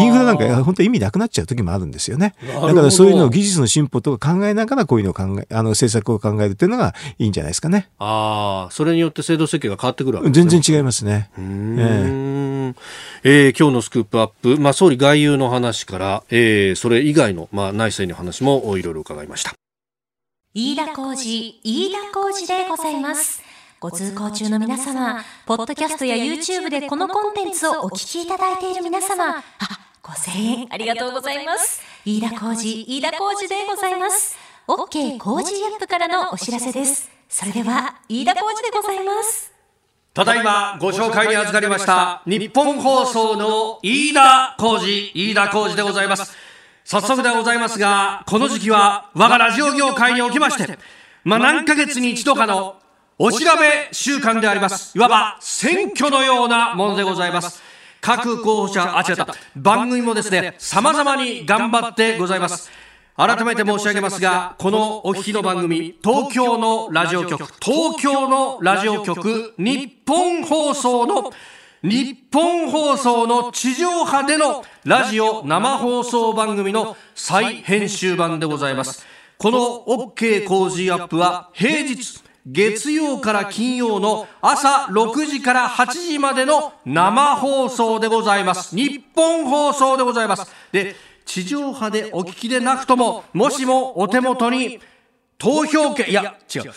[0.00, 2.34] インフラなんか本当意味なくなっちゃう時もあるんですよね。
[2.46, 7.88] だからそういうのを技術の進歩とか考えながらこういうのを考え、あの政策を考えるっていうのがいいんじゃないですかね。
[7.98, 11.30] あー、それによって制度設計が変わってくるわけですね全然違いますね。
[11.38, 12.76] うーん
[13.24, 19.52] えー今日のスクープアップ、まあ、総理外遊の話から、えーそれ以外の、まあ、内政の話もいろいろ伺いました。
[20.52, 23.42] 飯田浩二、飯田浩二でございます。
[23.78, 29.42] ご通行中の皆様、ポッドキャストや YouTube でこのコンテンツをお聞きいただいている皆様、あ、
[30.02, 31.80] 5000円ありがとうございます。
[32.04, 34.36] 飯田浩二、飯田浩二でございます。
[34.66, 37.10] OK 工事アップからのお知らせです。
[37.28, 39.50] それでは、飯田浩二でございます。
[40.12, 46.36] ただいまご紹介に預かりました日本放送の飯田浩二飯田浩二でございます
[46.84, 50.78] 早速でございますがこの時期は我がラジオ業界におきまして
[51.24, 52.80] まあ何ヶ月に一度かの
[53.22, 54.96] お調べ週間であります。
[54.96, 57.62] いわば選挙のようなものでございます。
[58.00, 59.26] 各候補者、あ、違った。
[59.54, 62.70] 番組もですね、様々に頑張ってございます。
[63.16, 71.30] 改めて申し上げますが、このお聞きの番組、東京のラジオ局、東京のラジオ局、日本放送の
[71.82, 79.06] 日本放送の地上波でのラジオ生放送番組の再編集版でございます。
[79.38, 88.76] この OK 工事アップは平日、月曜から金曜の朝6時から8時までの生放送でございます。
[88.76, 90.52] 日本放送でございます。
[90.72, 94.80] で、地上波でお聞きでなくとも、もしもお手元に
[95.38, 96.72] 投票権、いや、違う。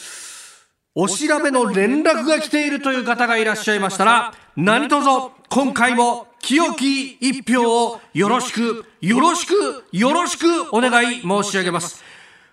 [0.95, 12.03] お調べの連絡が来ているという方がいらっしゃいましたら、何卒今回も清き一票をよろしく、よろしく、よろしくお願い申し上げます。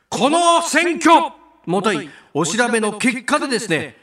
[0.08, 1.34] この選挙、
[1.66, 3.98] もとい、お調べの結果でですね、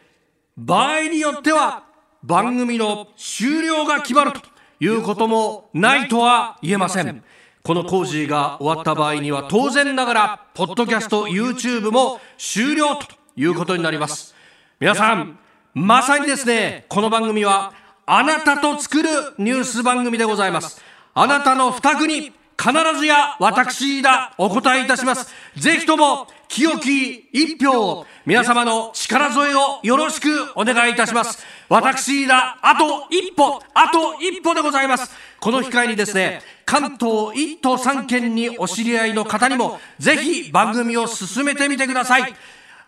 [0.55, 1.85] 場合によっては
[2.21, 4.41] 番組の終了が決まると
[4.79, 7.23] いうこともないとは言えません。
[7.63, 14.35] この工事が終わった場合には当然ながら、ポッドキャスト、YouTube も終了ということになります。
[14.79, 15.37] 皆さん、
[15.73, 17.71] まさにですね、この番組は
[18.07, 20.81] あなたと作るニュース番組でございます。
[21.13, 25.31] あなたの負託に必ずや私だお答えいたします。
[25.55, 31.45] ぜひとも清き一票を皆様の力添えをよろしくお願いいたします。
[31.69, 35.11] 私だあと一歩、あと一歩でございます。
[35.39, 42.33] この機会にですね、関東1都3県にお知り合いの方にもぜひ番組を進めてみてください。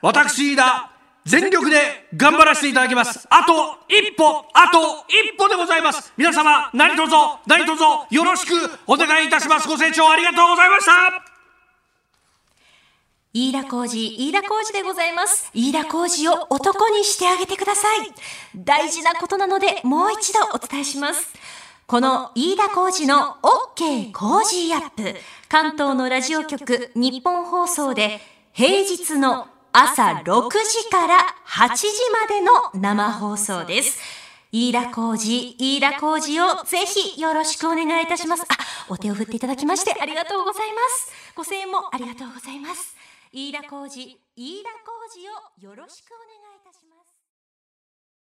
[0.02, 0.92] 私だ
[1.26, 3.28] 全力で頑張らせていただきます。
[3.30, 6.14] あと一歩、あと一歩でございます。
[6.18, 7.14] 皆様、何卒、
[7.46, 8.54] 何卒よろしく
[8.88, 9.68] お願いいたします。
[9.68, 10.92] ご清聴ありがとうございました。
[13.32, 15.52] 飯田浩二、飯田浩二でございます。
[15.54, 18.12] 飯田浩二を男にしてあげてください。
[18.56, 21.32] 大事なことなので、もう一度お伝えします。
[21.86, 23.38] この飯田浩二の
[23.76, 25.16] OK 工事アップ。
[25.48, 28.20] 関東のラジオ局日本放送で
[28.54, 32.52] 平日の朝6時から8時までの
[32.82, 34.00] 生放送です。
[34.52, 38.44] 飯田浩二、飯田浩二をぜひよろしくお願いいたします。
[38.50, 38.58] あ、
[38.90, 41.12] お手を振っていただきましてありがとうございます。
[41.36, 42.96] ご声援もありがとうございます。
[43.32, 46.39] 飯田浩二、飯田浩二をよろしくお願いします。